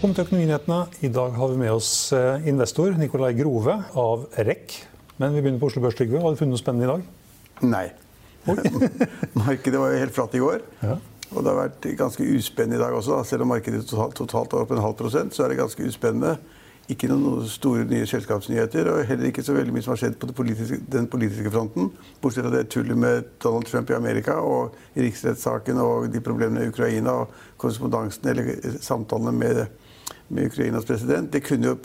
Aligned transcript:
Kom 0.00 0.14
til 0.16 0.24
Økonominyhetene. 0.24 0.76
I 1.04 1.08
dag 1.12 1.34
har 1.36 1.50
vi 1.50 1.58
med 1.60 1.74
oss 1.74 1.88
eh, 2.16 2.46
investor 2.48 2.94
Nikolai 2.96 3.34
Grove 3.36 3.74
av 4.00 4.22
REC. 4.32 4.78
Men 5.20 5.34
vi 5.34 5.42
begynner 5.42 5.60
på 5.60 5.68
Oslo 5.68 5.82
Børs, 5.84 5.98
Trygve. 5.98 6.22
Har 6.22 6.32
du 6.32 6.38
funnet 6.40 6.54
noe 6.54 6.60
spennende 6.62 6.86
i 6.86 6.88
dag? 6.88 7.02
Nei. 7.68 7.82
markedet 9.42 9.76
var 9.76 9.92
jo 9.92 9.98
helt 10.00 10.14
flatt 10.16 10.36
i 10.38 10.40
går. 10.40 10.64
Ja. 10.80 10.94
Og 11.34 11.44
det 11.44 11.52
har 11.52 11.58
vært 11.58 11.88
ganske 11.98 12.28
uspennende 12.32 12.78
i 12.78 12.80
dag 12.80 12.96
også. 12.96 13.18
Selv 13.28 13.44
om 13.44 13.52
markedet 13.52 13.82
totalt, 13.90 14.16
totalt 14.16 14.56
var 14.56 14.64
opp 14.64 14.72
en 14.72 14.80
halv 14.80 14.96
prosent, 15.02 15.36
så 15.36 15.44
er 15.44 15.52
det 15.52 15.60
ganske 15.60 15.90
uspennende. 15.92 16.32
Ikke 16.88 17.12
noen 17.12 17.44
store 17.52 17.84
nye 17.92 18.08
selskapsnyheter, 18.08 18.88
og 18.94 19.04
heller 19.10 19.28
ikke 19.28 19.44
så 19.44 19.58
veldig 19.58 19.76
mye 19.76 19.84
som 19.84 19.92
har 19.92 20.00
skjedd 20.00 20.16
på 20.24 20.32
politiske, 20.40 20.80
den 20.96 21.10
politiske 21.12 21.52
fronten. 21.52 21.92
Bortsett 22.24 22.48
fra 22.48 22.54
det 22.56 22.64
tullet 22.72 22.96
med 23.04 23.28
Donald 23.44 23.68
Trump 23.68 23.92
i 23.92 24.00
Amerika 24.00 24.40
og 24.40 24.80
riksrettssaken 24.96 25.84
og 25.84 26.08
de 26.08 26.24
problemene 26.24 26.64
i 26.64 26.72
Ukraina 26.72 27.20
og 27.20 27.38
korrespondansen 27.60 28.32
eller 28.32 28.80
samtalene 28.80 29.36
med 29.44 29.64
med 30.28 30.50
Ukrainas 30.50 30.84
president. 30.88 31.32
Det 31.32 31.42
kunne 31.46 31.72
jo, 31.72 31.76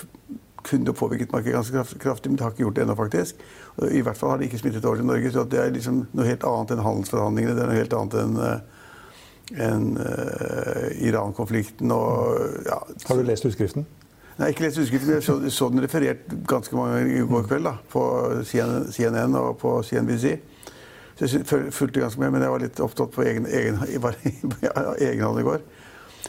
kunne 0.66 0.94
påvirket 0.94 1.31
markedet 1.33 1.55
ganske 1.55 2.00
kraftig, 2.01 2.31
men 2.31 2.38
det 2.38 2.45
har 2.45 2.53
ikke 2.53 2.66
gjort 2.66 2.75
det 2.75 2.85
ennå, 2.85 2.95
faktisk. 2.95 3.44
I 3.91 4.01
hvert 4.01 4.17
fall 4.17 4.33
har 4.33 4.41
det 4.41 4.50
ikke 4.50 4.61
smittet 4.63 4.85
over 4.85 5.01
til 5.01 5.05
Norge. 5.05 5.31
Så 5.31 5.44
det 5.50 5.59
er 5.61 5.75
liksom 5.75 6.05
noe 6.11 6.29
helt 6.29 6.47
annet 6.47 6.73
enn 6.73 6.85
handelsforhandlingene. 6.85 7.55
Det 7.57 7.63
er 7.63 7.72
noe 7.72 7.83
helt 7.83 8.00
annet 8.00 8.17
enn 8.23 8.41
enn 9.53 9.91
uh, 10.00 10.88
Iran-konflikten 11.05 11.91
og 11.94 12.66
ja. 12.66 12.79
Har 13.05 13.19
du 13.19 13.27
lest 13.27 13.45
utskriften? 13.45 13.85
Nei, 14.39 14.50
ikke 14.51 14.66
lest 14.66 14.79
utskriften. 14.81 15.13
Jeg 15.16 15.23
så, 15.23 15.38
så, 15.53 15.69
den 15.71 15.83
referert 15.85 16.25
ganske 16.50 16.75
mange 16.75 16.97
ganger 16.97 17.13
i 17.13 17.27
går 17.29 17.45
kveld 17.47 17.69
da, 17.69 17.75
på 17.91 18.03
CNN 18.50 19.38
og 19.39 19.53
på 19.61 19.77
CNBC. 19.85 20.33
Så 21.16 21.29
jeg 21.29 21.45
fulgte 21.71 22.01
ganske 22.01 22.19
med, 22.19 22.33
men 22.33 22.44
jeg 22.44 22.51
var 22.51 22.63
litt 22.66 22.81
opptatt 22.83 23.13
på 23.16 23.23
egen, 23.23 23.45
egen, 23.47 23.79
egen 25.07 25.23
hånd 25.23 25.39
i 25.39 25.45
går. 25.47 25.63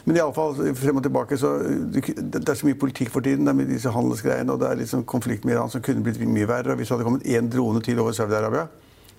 Men 0.07 0.21
iallfall 0.21 0.55
frem 0.79 1.01
og 1.01 1.03
tilbake 1.03 1.35
så 1.39 1.57
Det 1.91 2.39
er 2.39 2.55
så 2.55 2.67
mye 2.67 2.79
politikk 2.79 3.11
for 3.11 3.25
tiden. 3.25 3.43
Det 3.43 3.51
er 3.51 3.57
med 3.59 3.71
disse 3.71 3.91
handelsgreiene, 3.91 4.53
og 4.53 4.61
det 4.61 4.69
er 4.69 4.79
liksom 4.79 5.03
konflikt 5.03 5.45
med 5.45 5.57
Iran 5.57 5.71
som 5.71 5.83
kunne 5.83 6.03
blitt 6.05 6.21
mye 6.23 6.47
verre. 6.47 6.71
og 6.71 6.79
Hvis 6.79 6.87
det 6.87 6.95
hadde 6.95 7.07
kommet 7.09 7.27
én 7.27 7.49
drone 7.51 7.81
til 7.83 7.99
over 7.99 8.15
Saudi-Arabia, 8.15 8.67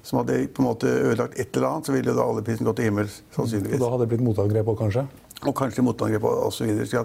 som 0.02 0.22
hadde 0.22 0.46
på 0.48 0.62
en 0.62 0.68
måte 0.68 0.88
ødelagt 0.88 1.36
et 1.36 1.56
eller 1.56 1.68
annet, 1.68 1.86
så 1.86 1.92
ville 1.92 2.14
da 2.16 2.24
oljeprisen 2.24 2.64
gått 2.64 2.80
til 2.80 2.88
himmels. 2.88 3.22
sannsynligvis. 3.36 3.76
Og 3.76 3.84
da 3.84 3.90
hadde 3.92 4.06
det 4.06 4.08
blitt 4.14 4.24
motangrep 4.24 4.70
òg, 4.72 4.78
kanskje? 4.78 5.04
Og 5.44 5.54
kanskje 5.54 5.84
motangrep 5.84 6.24
osv. 6.24 6.72
Så, 6.86 7.04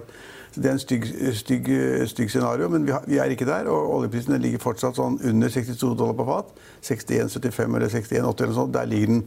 det 0.54 0.70
er 0.70 0.78
en 0.78 0.80
stygg, 0.80 1.04
stygg, 1.34 1.68
stygg 2.08 2.30
scenario, 2.30 2.68
men 2.72 2.86
vi, 2.86 2.92
har, 2.94 3.04
vi, 3.06 3.18
er 3.18 3.34
ikke 3.34 3.48
der. 3.48 3.68
Og 3.68 3.98
oljeprisen 3.98 4.38
ligger 4.40 4.62
fortsatt 4.62 4.96
sånn 4.96 5.18
under 5.20 5.52
62 5.52 5.92
dollar 5.98 6.16
på 6.16 6.26
fat. 6.30 6.54
61,75 6.88 7.76
eller 7.76 7.92
61,80 7.92 8.16
eller 8.16 8.30
noe 8.32 8.56
sånt. 8.62 8.72
Der 8.78 8.88
ligger 8.88 9.12
den. 9.12 9.26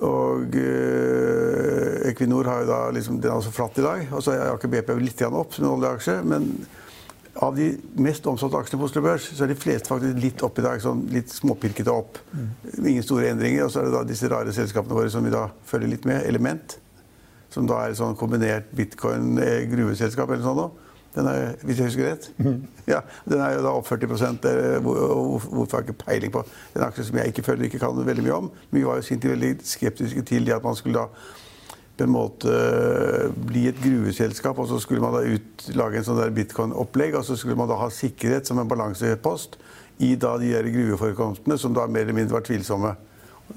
Og 0.00 0.54
eh, 0.56 2.08
Equinor 2.08 2.48
har 2.48 2.62
jo 2.62 2.70
da 2.70 2.78
liksom, 2.96 3.18
den 3.20 3.30
er 3.30 3.36
også 3.36 3.52
flatt 3.52 3.80
i 3.80 3.84
dag. 3.84 4.06
Og 4.12 4.22
så 4.24 4.36
er 4.36 4.52
Aker 4.52 4.70
BP 4.72 4.94
litt 5.02 5.20
opp 5.28 5.52
som 5.52 5.66
en 5.66 5.74
oljeaksje. 5.74 6.14
Men 6.24 6.48
av 7.42 7.56
de 7.56 7.70
mest 8.00 8.26
omsatte 8.28 8.56
aksjene 8.56 8.80
på 8.80 8.88
Oslo 8.88 9.02
Børs, 9.04 9.28
så 9.36 9.44
er 9.44 9.52
de 9.52 9.58
fleste 9.58 9.92
faktisk 9.92 10.20
litt 10.22 10.44
opp 10.46 10.60
i 10.60 10.64
dag. 10.64 10.80
sånn 10.84 11.04
Litt 11.12 11.32
småpirkete 11.32 11.92
opp. 11.92 12.20
Mm. 12.32 12.48
Ingen 12.94 13.04
store 13.04 13.32
endringer. 13.34 13.66
Og 13.66 13.74
så 13.74 13.82
er 13.82 13.90
det 13.90 13.96
da 13.98 14.06
disse 14.08 14.30
rare 14.32 14.54
selskapene 14.56 14.96
våre 14.96 15.12
som 15.12 15.24
vi 15.26 15.34
da 15.34 15.48
følger 15.68 15.92
litt 15.92 16.08
med. 16.08 16.24
Element. 16.28 16.78
Som 17.52 17.68
da 17.68 17.82
er 17.84 17.98
sånn 17.98 18.16
kombinert 18.16 18.72
bitcoin-gruveselskap 18.76 20.30
eller 20.30 20.46
sånn 20.46 20.60
noe. 20.62 20.88
Den 21.12 21.28
er, 21.28 21.52
hvis 21.60 21.78
jeg 21.78 21.90
husker 21.90 22.08
rett. 22.08 22.30
Mm. 22.38 22.62
Ja, 22.88 23.02
den 23.28 23.42
er 23.44 23.58
jo 23.58 23.64
da 23.66 23.74
opp 23.76 23.86
40 23.90 24.08
Hvorfor 24.80 25.76
har 25.76 25.82
jeg 25.82 25.90
ikke 25.90 26.04
peiling 26.06 26.32
på? 26.32 26.44
En 26.76 26.86
aksje 26.86 27.04
som 27.08 27.20
jeg 27.20 27.32
ikke 27.32 27.44
føler 27.44 27.68
ikke 27.68 27.82
kan 27.82 28.06
veldig 28.06 28.24
mye 28.24 28.38
om. 28.38 28.50
Men 28.70 28.80
vi 28.80 28.86
var 28.88 28.96
jo 28.96 29.06
sint 29.06 29.28
veldig 29.28 29.58
skeptiske 29.66 30.24
til 30.28 30.48
det 30.48 30.56
at 30.56 30.64
man 30.64 30.78
skulle 30.78 31.02
da 31.02 31.06
på 32.02 32.06
en 32.06 32.14
måte 32.14 32.52
bli 33.46 33.66
et 33.68 33.78
gruveselskap, 33.78 34.58
og 34.58 34.66
så 34.70 34.80
skulle 34.82 35.04
man 35.04 35.12
da 35.14 35.20
ut, 35.28 35.66
lage 35.76 36.00
en 36.00 36.06
sånn 36.06 36.18
der 36.18 36.32
bitcoin-opplegg, 36.34 37.14
og 37.18 37.26
så 37.28 37.36
skulle 37.38 37.58
man 37.60 37.68
da 37.70 37.76
ha 37.78 37.90
sikkerhet 37.92 38.48
som 38.48 38.58
en 38.58 38.70
balansepost 38.70 39.58
i 40.02 40.14
da 40.16 40.34
de 40.40 40.50
der 40.54 40.70
gruveforekomstene 40.72 41.58
som 41.60 41.76
da 41.76 41.86
mer 41.86 42.06
eller 42.06 42.16
mindre 42.16 42.40
var 42.40 42.46
tvilsomme. 42.48 42.94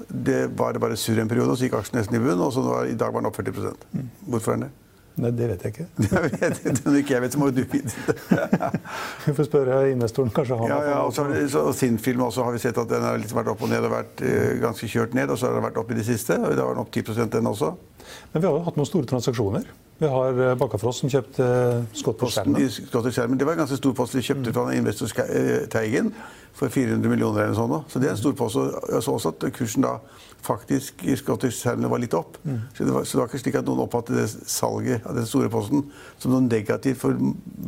Det 0.06 0.50
var 0.58 0.76
det 0.76 0.82
bare 0.84 0.98
surr 1.00 1.22
en 1.22 1.30
periode, 1.30 1.54
og 1.54 1.58
så 1.58 1.66
gikk 1.66 1.78
aksjen 1.80 1.98
nesten 1.98 2.18
i 2.18 2.22
bunn, 2.22 2.44
og 2.44 2.52
så 2.54 2.62
var, 2.62 2.86
i 2.86 2.98
dag 2.98 3.14
var 3.14 3.24
den 3.24 3.32
opp 3.32 3.40
40 3.40 3.56
mm. 3.56 4.10
Hvorfor 4.28 4.52
er 4.52 4.60
den 4.60 4.68
det? 4.68 4.74
Nei, 5.16 5.30
det 5.32 5.46
vet 5.48 5.62
jeg 5.64 5.72
ikke. 5.72 5.86
Det 6.02 6.22
vet 6.26 6.58
jeg 6.60 7.00
ikke 7.00 7.14
jeg 7.14 7.22
vet, 7.24 7.32
så 7.32 7.40
må 7.40 7.48
du 7.48 7.62
vite 7.62 7.88
det. 7.88 8.16
Vi 9.24 9.32
får 9.38 9.48
spørre 9.48 9.78
investoren. 9.88 10.32
Kanskje 10.36 10.58
han 10.60 10.68
ja, 10.68 10.80
ja, 10.90 10.98
og, 11.06 11.14
så, 11.16 11.62
og 11.62 11.72
Sinnfilm 11.76 12.26
også 12.26 12.44
har 12.44 12.52
vi 12.52 12.60
sett 12.60 12.76
at 12.82 12.90
den 12.90 13.04
har 13.06 13.16
liksom 13.20 13.40
vært 13.40 13.48
opp 13.54 13.64
og 13.64 13.72
ned 13.72 13.86
og 13.88 13.94
vært 13.94 14.20
uh, 14.20 14.52
ganske 14.60 14.90
kjørt 14.92 15.16
ned. 15.16 15.32
Og 15.32 15.40
så 15.40 15.48
har 15.48 15.56
den 15.56 15.64
vært 15.64 15.80
opp 15.80 15.94
i 15.94 15.96
det 15.96 16.04
siste. 16.08 16.36
og 16.36 16.52
Da 16.52 16.68
var 16.68 16.76
den 16.76 16.84
opp 16.84 16.92
10 16.92 17.32
den 17.32 17.48
også. 17.48 17.72
Men 18.34 18.42
vi 18.42 18.46
har 18.46 18.58
jo 18.58 18.64
hatt 18.68 18.76
noen 18.76 18.90
store 18.92 19.08
transaksjoner. 19.08 19.72
Vi 19.98 20.08
har 20.12 20.40
eh, 20.44 20.54
Bakkafrost 20.60 21.00
som 21.04 21.10
kjøpte 21.12 21.46
Scottish 21.96 22.36
Skjermen. 22.36 23.38
Det 23.38 23.46
var 23.48 23.56
en 23.56 23.62
ganske 23.64 23.78
stor 23.80 23.94
post 23.96 24.16
de 24.16 24.24
kjøpte 24.24 24.52
fra 24.52 24.68
investor 24.76 25.08
Teigen 25.72 26.12
for 26.56 26.72
400 26.72 27.08
millioner 27.08 27.46
eller 27.46 27.56
sånn. 27.56 27.74
Så 27.88 28.00
det 28.00 28.10
er 28.10 28.16
en 28.16 28.20
stor 28.20 28.36
post. 28.36 28.60
Jeg 28.92 29.04
så 29.04 29.16
også 29.16 29.32
at 29.32 29.46
kursen 29.56 29.86
da 29.86 29.96
faktisk 30.46 31.02
i 31.08 31.16
Scottish 31.18 31.64
Channel 31.64 31.90
var 31.90 32.00
litt 32.02 32.14
opp. 32.16 32.36
Mm. 32.44 32.60
Så, 32.74 32.84
det 32.84 32.92
var, 32.92 33.04
så, 33.04 33.16
det 33.16 33.22
var, 33.22 33.30
ikke 33.30 33.42
slik 33.42 33.58
at 33.60 33.68
noen 33.68 33.84
oppfattet 33.86 34.20
det 34.20 34.26
salget 34.52 35.06
av 35.08 35.16
den 35.16 35.28
store 35.28 35.50
posten 35.52 35.86
som 36.22 36.34
noe 36.34 36.44
negativt 36.44 37.00
for 37.00 37.16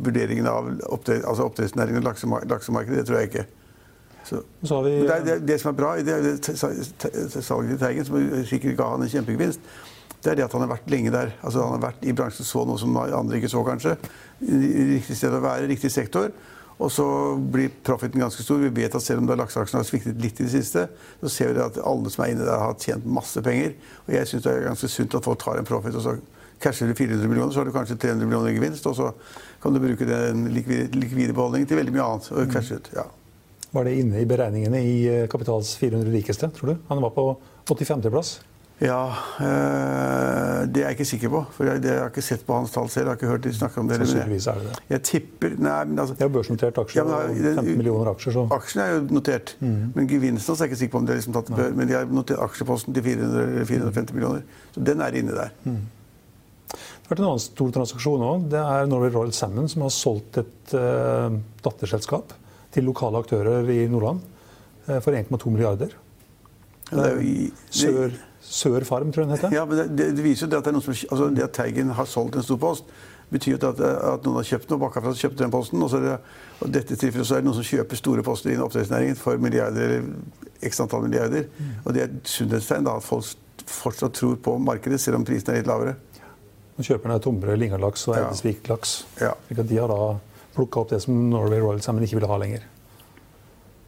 vurderingen 0.05 0.47
av 0.49 0.69
oppdrett, 0.89 1.25
altså 1.25 1.49
oppdrettsnæringen 1.49 2.03
og 2.03 2.11
laksemarkedet. 2.53 3.01
Det 3.01 3.07
tror 3.09 3.19
jeg 3.19 3.31
ikke. 3.31 3.47
Så, 4.29 4.43
vi, 4.85 4.91
det, 5.07 5.21
det, 5.25 5.35
det, 5.47 5.57
som 5.57 5.71
er 5.71 5.77
bra 5.79 5.95
i 5.97 6.03
det, 6.05 6.17
det 6.21 6.57
salget 6.59 6.93
til 7.01 7.79
Teigen, 7.81 8.05
som 8.05 8.45
sikkert 8.45 8.77
ga 8.77 8.91
han 8.93 9.01
en 9.01 9.09
kjempegevinst, 9.09 9.71
det 10.23 10.31
er 10.31 10.39
det 10.39 10.45
at 10.49 10.55
han 10.55 10.65
har 10.65 10.73
vært 10.73 10.89
lenge 10.91 11.11
der. 11.13 11.33
Altså 11.39 11.63
Han 11.63 11.77
har 11.77 11.91
vært 11.91 12.05
i 12.07 12.13
bransjen 12.15 12.47
så 12.47 12.65
noe 12.67 12.79
som 12.81 12.95
andre 12.99 13.39
ikke 13.39 13.51
så, 13.51 13.63
kanskje. 13.63 13.95
Riktig 14.41 15.15
sted 15.15 15.35
å 15.35 15.43
være, 15.43 15.67
riktig 15.69 15.91
sektor. 15.93 16.33
Og 16.79 16.91
så 16.91 17.05
blir 17.51 17.71
profiten 17.83 18.21
ganske 18.23 18.43
stor. 18.43 18.59
Vi 18.63 18.71
vet 18.71 18.93
at 18.95 19.03
selv 19.03 19.19
om 19.23 19.31
lakseaksjen 19.31 19.81
har 19.81 19.87
sviktet 19.87 20.19
litt 20.23 20.39
i 20.39 20.45
det 20.47 20.51
siste, 20.53 20.85
så 21.19 21.31
ser 21.31 21.51
vi 21.55 21.63
at 21.63 21.79
alle 21.83 22.11
som 22.11 22.23
er 22.23 22.33
inne 22.33 22.47
der, 22.47 22.59
har 22.59 22.77
tjent 22.79 23.07
masse 23.07 23.43
penger. 23.43 23.75
Og 24.07 24.13
jeg 24.15 24.29
syns 24.31 24.45
det 24.45 24.53
er 24.53 24.67
ganske 24.69 24.91
sunt 24.91 25.17
at 25.19 25.27
folk 25.27 25.41
tar 25.43 25.59
en 25.59 25.67
profit, 25.67 25.97
og 25.99 26.05
så 26.05 26.15
casher 26.59 26.87
du 26.87 26.95
400 26.95 27.27
millioner, 27.27 27.51
så 27.55 27.61
har 27.61 27.67
du 27.67 27.75
kanskje 27.75 27.99
300 27.99 28.27
millioner 28.27 28.51
i 28.51 28.57
gevinst, 28.57 28.87
og 28.87 28.95
så 28.95 29.11
kan 29.63 29.75
du 29.75 29.79
bruke 29.83 30.07
den 30.07 30.47
likvide 30.55 31.35
beholdningen 31.35 31.67
til 31.67 31.79
veldig 31.79 31.95
mye 31.95 32.07
annet. 32.07 32.31
og 32.31 32.51
cashe 32.51 32.79
ut. 32.79 32.91
Ja. 32.95 33.07
Var 33.71 33.85
det 33.85 33.97
inne 34.01 34.23
i 34.23 34.27
beregningene 34.27 34.79
i 34.81 34.95
eh, 35.07 35.27
Kapitals 35.29 35.75
400 35.77 36.11
rikeste, 36.15 36.49
tror 36.55 36.73
du? 36.73 36.77
Han 36.89 37.03
var 37.03 37.11
på 37.13 37.25
85.-plass. 37.67 38.39
Ja, 38.79 39.07
øh, 39.43 40.67
det 40.71 40.77
er 40.77 40.85
jeg 40.85 40.95
ikke 40.95 41.05
sikker 41.05 41.29
på. 41.29 41.41
For 41.51 41.67
jeg, 41.67 41.81
det, 41.83 41.89
jeg 41.91 41.99
har 41.99 42.11
ikke 42.13 42.21
sett 42.23 42.45
på 42.47 42.55
hans 42.55 42.71
tall 42.71 42.87
selv. 42.89 43.09
Jeg 43.09 43.09
har 43.09 43.17
ikke 43.17 43.27
hørt 43.27 43.43
de 43.43 43.51
snakke 43.53 43.81
om 43.81 43.89
det. 43.89 43.97
Sannsynligvis 43.99 44.47
er 44.47 44.61
det 44.61 44.67
det. 44.69 44.77
Jeg 44.89 45.01
tipper 45.09 45.55
Nei, 45.59 45.83
men 45.89 45.99
altså 45.99 46.15
Det 46.15 46.23
er 46.23 46.31
børsnotert 46.31 46.79
aksjer, 46.79 47.01
Ja, 47.01 47.07
men, 47.09 47.41
og 47.49 47.59
15 47.59 47.77
millioner 47.77 48.11
aksjer, 48.13 48.35
så 48.37 48.45
Aksjene 48.55 48.85
er 48.85 48.93
jo 48.93 49.01
notert, 49.17 49.55
men 49.59 50.07
gevinsten 50.07 50.55
er 50.55 50.63
jeg 50.63 50.71
ikke 50.71 50.79
sikker 50.83 50.93
på 50.93 51.01
om 51.01 51.09
det 51.09 51.13
er 51.15 51.19
liksom 51.19 51.35
tatt 51.35 51.51
bør, 51.51 51.73
Men 51.75 51.89
de 51.89 51.97
har 51.97 52.13
notert 52.13 52.39
aksjeposten 52.45 52.95
til 52.95 53.03
400 53.03 53.43
eller 53.43 53.65
450 53.65 54.15
millioner. 54.15 54.47
Så 54.75 54.85
den 54.91 55.03
er 55.03 55.19
inne 55.19 55.35
der. 55.35 55.51
Det 55.59 56.79
har 56.79 57.11
vært 57.11 57.23
en 57.23 57.29
annen 57.33 57.43
stor 57.43 57.75
transaksjon 57.75 58.25
òg. 58.29 58.47
Det 58.53 58.63
er 58.63 58.87
Norway 58.87 59.11
Royal 59.11 59.33
Salmon 59.33 59.67
som 59.67 59.83
har 59.83 59.91
solgt 59.91 60.39
et 60.39 60.75
uh, 60.77 61.33
datterselskap 61.65 62.31
til 62.71 62.85
lokale 62.87 63.19
aktører 63.19 63.67
i 63.73 63.81
Nordland 63.91 64.21
uh, 64.87 64.99
for 65.01 65.11
1,2 65.11 65.51
milliarder. 65.51 65.95
Det 66.89 67.05
er 67.05 67.15
jo 67.17 67.25
i, 67.25 67.49
det, 67.49 67.79
Sør 67.81 68.13
Farm, 68.87 69.11
tror 69.11 69.23
jeg 69.23 69.29
den 69.29 69.35
heter. 69.37 69.53
ja, 69.53 69.65
men 69.65 69.77
det, 69.95 70.11
det, 70.15 70.23
viser 70.23 70.47
jo 70.47 70.51
det 70.51 70.57
at, 70.57 70.65
det 70.65 70.83
som, 70.83 70.93
altså 71.11 71.29
det 71.35 71.43
at 71.43 71.53
Teigen 71.53 71.89
har 71.89 72.05
solgt 72.05 72.35
en 72.35 72.43
stor 72.43 72.57
post, 72.57 72.85
betyr 73.29 73.59
at, 73.61 73.79
at 73.79 74.25
noen 74.25 74.39
har 74.39 74.47
kjøpt 74.47 74.71
noe 74.71 74.81
bakafra, 74.81 75.13
så 75.13 75.27
kjøpte 75.27 75.43
den 75.43 75.53
posten. 75.53 75.83
Og, 75.83 75.91
så 75.91 75.99
er 75.99 76.05
det, 76.07 76.15
og 76.63 76.71
dette 76.73 76.97
tilfellet 76.97 77.27
så 77.29 77.37
er 77.37 77.43
det 77.43 77.49
noen 77.49 77.59
som 77.59 77.67
kjøper 77.67 77.99
store 77.99 78.23
poster 78.25 78.53
innen 78.53 78.65
oppdrettsnæringen 78.65 79.19
for 79.19 79.37
milliarder 79.41 79.99
eller 79.99 80.65
x 80.65 80.81
antall 80.81 81.05
milliarder. 81.05 81.45
Og 81.83 81.93
det 81.93 82.01
er 82.03 82.09
et 82.09 82.31
sunnhetstegn 82.33 82.87
da, 82.87 82.97
at 82.97 83.05
folk 83.05 83.69
fortsatt 83.69 84.15
tror 84.17 84.39
på 84.41 84.55
markedet, 84.57 84.97
selv 85.01 85.19
om 85.19 85.27
prisen 85.27 85.53
er 85.53 85.61
litt 85.61 85.69
lavere. 85.69 85.93
Og 86.79 86.87
Kjøperne 86.87 87.19
er 87.19 87.23
Tomre, 87.23 87.59
Lingalaks 87.59 88.07
og 88.07 88.15
Ja. 88.15 88.25
Eidesvik-laks. 88.29 88.95
Ja. 89.19 89.33
Slik 89.49 89.61
de 89.67 89.77
har 89.77 89.91
da 89.91 90.17
plukka 90.55 90.81
opp 90.81 90.93
det 90.93 91.01
som 91.03 91.29
Norway 91.29 91.59
Royal 91.59 91.81
sammen 91.85 92.03
ikke 92.07 92.17
ville 92.17 92.31
ha 92.31 92.37
lenger. 92.39 92.63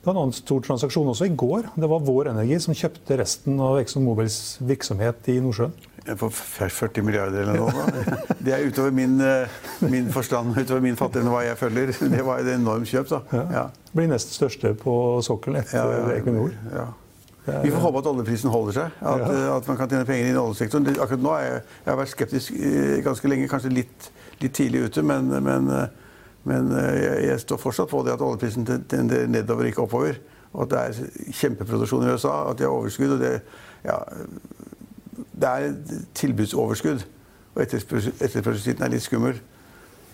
Det 0.02 0.08
var 0.10 0.16
en 0.16 0.22
annen 0.24 0.34
stor 0.34 0.64
transaksjon 0.66 1.10
også 1.12 1.28
i 1.30 1.34
går. 1.38 1.68
Det 1.78 1.88
var 1.92 2.00
Vår 2.02 2.32
Energi 2.32 2.56
som 2.64 2.74
kjøpte 2.74 3.20
resten 3.20 3.60
av 3.62 3.76
Exxon 3.78 4.02
Mobils 4.02 4.58
virksomhet 4.66 5.28
i 5.30 5.36
Nordsjøen. 5.46 5.76
For 6.18 6.34
40 6.34 7.04
milliarder 7.06 7.44
eller 7.44 7.60
noe. 7.62 7.70
Da. 7.76 8.16
Det 8.48 8.56
er 8.56 8.64
utover 8.66 8.90
min, 8.98 9.20
eh, 9.22 9.60
min 9.86 10.08
forstand, 10.10 10.56
utover 10.58 10.82
min 10.82 10.98
fattigdom 10.98 11.30
hva 11.30 11.44
jeg 11.46 11.60
følger. 11.60 11.94
Det 12.16 12.24
var 12.26 12.42
et 12.42 12.50
enormt 12.56 12.90
kjøp, 12.90 13.12
da. 13.14 13.20
Ja. 13.54 13.68
Blir 13.94 14.10
nest 14.10 14.34
største 14.34 14.72
på 14.82 14.96
sokkelen 15.22 15.62
etter 15.62 15.78
Ja, 15.78 16.00
ja, 16.00 16.18
Equinor. 16.18 16.58
ja. 16.74 16.88
Vi 17.62 17.70
får 17.74 17.82
håpe 17.86 18.02
at 18.02 18.10
oljeprisen 18.10 18.50
holder 18.54 18.74
seg. 18.80 18.98
At, 19.02 19.22
Ja. 19.30 19.56
at 19.60 19.68
man 19.70 19.78
kan 19.78 19.90
tjene 19.90 20.06
penger 20.10 20.34
i 20.34 20.38
oljesektoren. 20.42 20.90
Akkurat 20.98 21.22
nå 21.22 21.30
har 21.36 21.46
jeg, 21.46 21.62
jeg 21.86 21.92
har 21.94 22.02
vært 22.02 22.12
skeptisk 22.16 22.58
eh, 22.58 22.98
ganske 23.06 23.30
lenge, 23.30 23.48
kanskje 23.54 23.72
litt, 23.78 24.10
litt 24.42 24.54
tidlig 24.58 24.88
ute, 24.90 25.06
men, 25.06 25.30
men, 25.46 25.70
eh, 25.78 25.88
men 26.44 26.72
eh, 26.74 27.28
jeg, 27.28 27.40
står 27.44 27.60
fortsatt 27.62 27.90
på 27.92 28.02
det 28.06 28.16
at 28.16 28.22
oljeprisen 28.26 28.66
ten- 28.66 28.86
tenderer 28.90 29.28
nedover, 29.30 29.70
ikke 29.70 29.86
oppover. 29.86 30.18
Og 30.54 30.66
at 30.66 30.72
det 30.72 30.80
er 30.80 31.34
kjempeproduksjon 31.38 32.08
i 32.08 32.14
USA, 32.16 32.34
at 32.50 32.58
de 32.60 32.66
har 32.66 32.74
overskudd. 32.74 33.14
og 33.16 33.20
det, 33.20 33.42
ja, 33.86 33.98
det 35.32 35.48
er 35.48 35.76
tilbudsoverskudd. 36.18 37.06
Og 37.56 37.62
etterspørs- 37.64 38.12
etterspørselssiden 38.18 38.84
er 38.84 38.92
litt 38.94 39.06
skummel. 39.06 39.40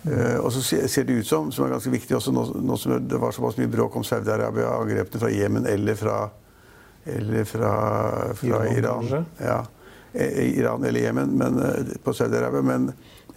Uh, 0.08 0.38
og 0.46 0.52
så 0.54 0.62
ser 0.88 1.04
det 1.04 1.18
ut 1.20 1.28
som, 1.28 1.50
som 1.52 1.66
er 1.66 1.74
ganske 1.74 1.92
viktig 1.92 2.16
også, 2.16 2.32
nå, 2.32 2.44
nå 2.64 2.76
som 2.80 2.94
det 3.10 3.18
var 3.20 3.34
såpass 3.36 3.58
mye 3.58 3.72
bråk 3.72 3.96
om 3.98 4.06
Saudi-Arabia, 4.08 4.70
angrepene 4.78 5.20
fra 5.20 5.32
Jemen 5.34 5.66
eller 5.68 5.98
fra, 6.00 6.20
eller 7.06 7.44
fra, 7.50 7.72
fra 8.38 8.62
Iran, 8.72 8.78
Iran. 9.10 9.26
Ja. 9.42 9.58
Eh, 10.14 10.54
Iran 10.62 10.86
eller 10.86 11.02
Jemen, 11.02 11.34
men 11.38 11.60
på 12.04 12.14
Saudi-Arabia. 12.14 12.62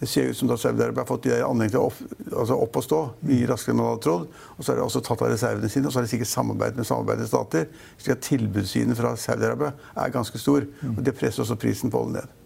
Det 0.01 0.07
ser 0.09 0.31
ut 0.31 0.37
som 0.37 0.49
da 0.49 0.57
Saudi-Arabia 0.57 1.03
har 1.03 1.05
fått 1.05 1.27
de 1.27 1.35
anleggene 1.45 1.83
opp, 1.85 1.97
altså 2.31 2.55
opp 2.57 2.77
og 2.79 2.85
stå 2.87 3.01
mye 3.29 3.45
raskere 3.51 3.75
enn 3.75 3.77
man 3.83 3.91
hadde 3.91 4.01
trodd. 4.07 4.23
Og 4.55 4.63
så 4.63 4.71
har 4.71 4.79
de 4.79 4.85
også 4.87 5.01
tatt 5.05 5.21
av 5.21 5.29
reservene 5.29 5.69
sine, 5.69 5.85
og 5.85 5.93
så 5.93 6.01
har 6.01 6.07
de 6.07 6.13
sikkert 6.15 6.31
samarbeidet 6.31 6.81
med 6.81 6.89
samarbeidende 6.89 7.29
stater. 7.29 7.67
slik 8.01 8.15
at 8.15 8.23
tilbudssiden 8.25 8.97
fra 8.97 9.13
Saudi-Arabia 9.13 9.75
er 9.93 10.15
ganske 10.15 10.41
stor. 10.41 10.65
Og 10.89 11.03
det 11.05 11.13
presser 11.19 11.45
også 11.45 11.59
prisen 11.61 11.93
på 11.93 12.01
olje 12.01 12.17
ned. 12.17 12.37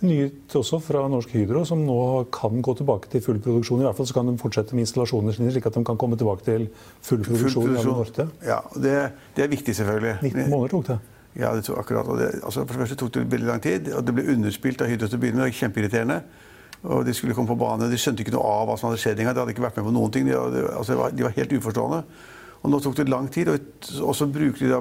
Nyhet 0.00 0.56
også 0.56 0.80
fra 0.82 1.04
Norsk 1.12 1.30
Hydro, 1.36 1.62
som 1.68 1.86
nå 1.86 2.00
kan 2.34 2.58
gå 2.64 2.74
tilbake 2.78 3.10
til 3.12 3.22
full 3.22 3.38
produksjon. 3.44 3.84
I 3.84 3.86
hvert 3.86 3.98
fall 4.00 4.10
så 4.10 4.16
kan 4.16 4.32
de 4.32 4.36
fortsette 4.40 4.74
med 4.74 4.88
installasjonene 4.88 5.36
sine, 5.36 5.54
slik 5.54 5.70
at 5.70 5.78
de 5.78 5.84
kan 5.86 5.98
komme 6.00 6.18
tilbake 6.18 6.46
til 6.46 6.66
full 7.06 7.22
produksjon. 7.22 7.70
Full 7.70 7.78
produksjon. 7.84 8.34
Ja, 8.48 8.62
det, 8.74 8.94
det 9.36 9.46
er 9.46 9.52
viktig, 9.52 9.76
selvfølgelig. 9.76 10.18
19 10.26 10.50
måneder 10.50 10.74
tok 10.74 10.86
det. 10.90 11.00
Ja, 11.38 11.54
det 11.54 11.68
tok 11.68 11.84
akkurat. 11.84 12.08
Det, 12.18 12.30
altså 12.42 12.64
for 12.64 12.74
det 12.74 12.82
første 12.82 12.98
tok 12.98 13.14
det 13.14 13.26
veldig 13.30 13.50
lang 13.52 13.62
tid, 13.62 13.92
og 13.94 14.06
det 14.06 14.16
ble 14.16 14.24
underspilt 14.32 14.82
av 14.82 14.90
Hydro 14.90 15.06
til 15.06 15.20
å 15.20 15.22
begynne 15.22 15.44
med. 15.44 15.52
Det 15.52 15.60
kjempeirriterende. 15.60 16.22
Og 16.82 17.04
de 17.04 17.12
skulle 17.12 17.36
komme 17.36 17.50
på 17.50 17.58
bane. 17.60 17.90
De 17.90 17.98
skjønte 18.00 18.24
ikke 18.24 18.32
noe 18.34 18.48
av 18.48 18.68
hva 18.68 18.76
som 18.80 18.88
hadde 18.88 19.00
skjedd. 19.02 19.18
De 19.20 19.28
hadde 19.28 19.46
ikke 19.52 19.64
vært 19.66 19.80
med 19.80 19.88
på 19.90 19.94
noen 19.94 20.12
ting. 20.14 20.28
De, 20.28 20.36
altså, 20.36 20.96
de 21.12 21.24
var- 21.26 21.36
helt 21.36 21.52
uforstående. 21.52 22.02
Og 22.60 22.70
nå 22.70 22.80
tok 22.80 22.96
det 22.96 23.08
lang 23.08 23.28
tid, 23.32 23.48
og, 23.48 24.14
så 24.14 24.26
bruker 24.28 24.66
de 24.66 24.68
da 24.68 24.80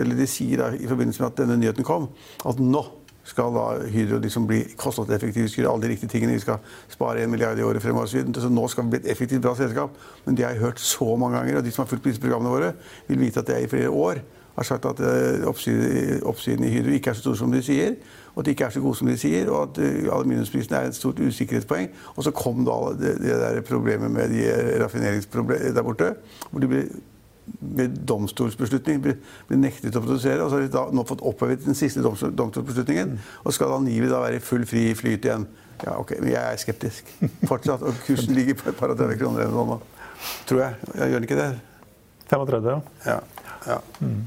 eller 0.00 0.14
de 0.14 0.26
sier 0.28 0.60
da 0.60 0.66
i 0.76 0.86
forbindelse 0.86 1.22
med 1.22 1.30
at 1.30 1.38
denne 1.40 1.56
nyheten 1.56 1.86
kom, 1.86 2.10
at 2.44 2.60
nå 2.60 2.82
skal 3.24 3.54
da 3.54 3.64
Hydro 3.88 4.18
liksom 4.20 4.44
bli 4.46 4.58
kostnadseffektive, 4.76 5.48
skal 5.48 5.62
gjøre 5.62 5.72
alle 5.72 5.86
de 5.86 5.92
riktige 5.94 6.12
tingene, 6.12 6.36
vi 6.36 6.44
skal 6.44 6.60
spare 6.92 7.22
en 7.24 7.32
milliard 7.32 7.58
i 7.58 7.64
året 7.64 7.80
fremover. 7.80 8.06
Så 8.12 8.50
nå 8.52 8.68
skal 8.68 8.84
vi 8.84 8.90
bli 8.92 9.00
et 9.00 9.10
effektivt, 9.14 9.40
bra 9.40 9.54
selskap. 9.56 9.96
Men 10.26 10.36
det 10.36 10.44
har 10.44 10.52
jeg 10.52 10.60
hørt 10.66 10.84
så 10.84 11.16
mange 11.16 11.38
ganger, 11.38 11.56
og 11.56 11.64
de 11.64 11.72
som 11.72 11.86
har 11.86 11.88
fulgt 11.88 12.04
disse 12.04 12.20
programmene 12.20 12.52
våre, 12.52 12.74
vil 13.08 13.22
vite 13.24 13.40
at 13.40 13.48
det 13.48 13.56
er 13.56 13.64
i 13.64 13.72
flere 13.72 13.88
år 13.88 14.20
har 14.56 14.66
sagt 14.68 14.84
at 14.86 15.00
eh, 15.00 15.46
oppsiden, 15.48 16.20
oppsiden 16.22 16.66
i 16.66 16.70
Hydro 16.70 16.94
ikke 16.94 17.10
er 17.10 17.18
så 17.18 17.26
stor 17.26 17.38
som 17.40 17.52
de 17.52 17.62
sier, 17.64 17.96
og 18.34 18.42
at 18.42 18.46
de 18.46 18.54
ikke 18.54 18.68
er 18.68 18.74
så 18.74 18.82
gode 18.82 18.98
som 18.98 19.08
de 19.10 19.16
sier, 19.18 19.48
og 19.50 19.62
at 19.68 19.80
eh, 19.82 20.12
aluminiumsprisen 20.12 20.74
er 20.74 20.90
et 20.90 20.98
stort 20.98 21.20
usikkerhetspoeng. 21.22 21.90
Og 22.14 22.26
så 22.26 22.34
kom 22.34 22.62
da 22.66 22.76
det, 22.98 23.16
det 23.22 23.40
der 23.40 23.64
problemet 23.66 24.10
med 24.10 24.30
de 24.34 24.46
eh, 24.46 24.76
raffineringsproblemene 24.82 25.74
der 25.74 25.86
borte, 25.86 26.14
hvor 26.50 26.62
de 26.62 26.70
ble 26.70 26.86
med 27.60 27.96
domstolsbeslutning 28.08 29.02
ble, 29.04 29.18
ble 29.48 29.58
nektet 29.60 29.96
å 29.98 30.00
produsere. 30.00 30.40
og 30.40 30.48
Så 30.48 30.58
har 30.58 30.64
de 30.64 30.72
da 30.72 30.84
nå 30.96 31.04
fått 31.08 31.24
opphevet 31.26 31.66
den 31.66 31.76
siste 31.76 32.00
domstolsbeslutningen, 32.04 33.18
og 33.44 33.52
skal 33.56 33.74
angivelig 33.76 34.12
da 34.12 34.22
være 34.22 34.38
i 34.40 34.44
full 34.44 34.64
fri 34.68 34.86
flyt 34.96 35.28
igjen. 35.28 35.46
Ja, 35.82 35.98
ok, 35.98 36.14
Men 36.20 36.30
jeg 36.30 36.40
er 36.40 36.60
skeptisk 36.62 37.10
fortsatt, 37.50 37.82
og 37.82 37.98
kursen 38.06 38.34
ligger 38.38 38.56
på 38.60 38.70
et 38.70 38.78
par 38.78 38.94
og 38.94 38.98
30 39.00 39.20
kroner 39.20 39.44
eller 39.44 39.56
noe 39.58 39.74
nå. 39.74 39.80
Tror 40.48 40.62
jeg. 40.62 40.92
jeg 40.94 41.10
gjør 41.10 41.20
den 41.20 41.28
ikke 41.28 41.40
det? 41.40 41.50
35, 42.30 42.70
ja. 42.70 42.78
Ja. 43.04 43.18
ja. 43.66 43.78
Um, 44.00 44.22